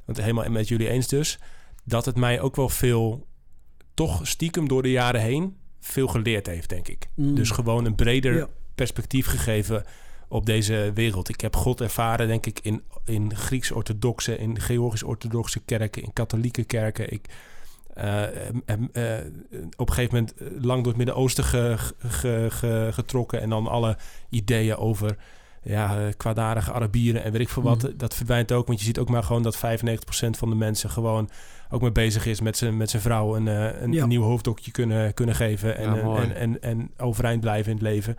[0.04, 1.38] want helemaal met jullie eens dus,
[1.84, 3.26] dat het mij ook wel veel,
[3.94, 7.08] toch stiekem door de jaren heen, veel geleerd heeft, denk ik.
[7.14, 7.34] Mm.
[7.34, 8.46] Dus gewoon een breder Ja.
[8.74, 9.84] perspectief gegeven
[10.28, 11.28] op deze wereld.
[11.28, 17.12] Ik heb God ervaren, denk ik, in, in Grieks-orthodoxe, in Georgisch-orthodoxe kerken, in katholieke kerken.
[17.12, 17.26] Ik,
[17.94, 18.22] eh,
[19.76, 23.40] op een gegeven moment eh, lang door het Midden-Oosten ge- ge- ge- getrokken.
[23.40, 23.96] En dan alle
[24.28, 25.16] ideeën over
[25.62, 27.82] ja, eh, kwaadaardige Arabieren en weet ik veel wat.
[27.82, 27.96] Mhm.
[27.96, 31.30] Dat verdwijnt ook, want je ziet ook maar gewoon dat 95% van de mensen gewoon
[31.70, 34.06] ook mee bezig is met zijn, met zijn vrouw een, eh, een Ja.
[34.06, 35.76] nieuw hoofddokje kunnen, kunnen geven.
[35.76, 38.16] En, Ja, eh, en, en, en overeind blijven in het leven.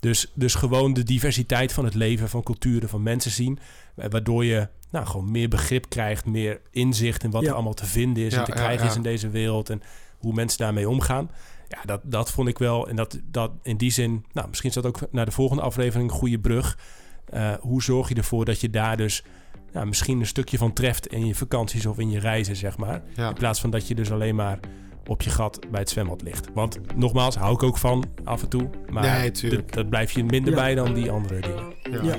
[0.00, 3.58] Dus, dus gewoon de diversiteit van het leven, van culturen, van mensen zien.
[3.94, 7.48] Waardoor je nou, gewoon meer begrip krijgt, meer inzicht in wat Ja.
[7.48, 9.70] er allemaal te vinden is en te krijgen is in deze wereld.
[9.70, 9.82] En
[10.22, 11.30] hoe mensen daarmee omgaan.
[11.68, 12.88] Ja, dat, dat vond ik wel.
[12.88, 16.10] En dat, dat in die zin, nou, misschien is dat ook naar de volgende aflevering
[16.10, 16.78] een goede brug.
[17.24, 19.24] Eh, hoe zorg je ervoor dat je daar dus
[19.72, 23.02] nou, misschien een stukje van treft in je vakanties of in je reizen, zeg maar.
[23.14, 23.28] Ja.
[23.28, 24.58] In plaats van dat je dus alleen maar
[25.06, 26.48] op je gat bij het zwembad ligt.
[26.54, 28.70] Want nogmaals, hou ik ook van af en toe.
[28.90, 29.66] Maar Nee, tuurlijk.
[29.66, 30.58] dat, dat blijf je minder Ja.
[30.60, 32.04] bij dan die andere dingen.
[32.06, 32.16] Ja.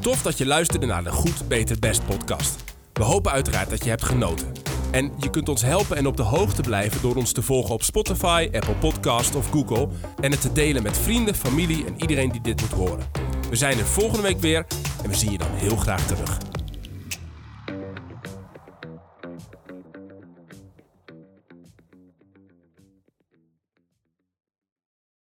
[0.00, 2.64] Tof dat je luisterde naar de Goed, Beter, Best podcast.
[2.92, 4.46] We hopen uiteraard dat je hebt genoten.
[4.90, 7.82] En je kunt ons helpen en op de hoogte blijven door ons te volgen op
[7.82, 9.88] Spotify, Apple Podcast of Google.
[10.20, 13.06] En het te delen met vrienden, familie en iedereen die dit moet horen.
[13.50, 14.66] We zijn er volgende week weer
[15.02, 16.55] en we zien je dan heel graag terug.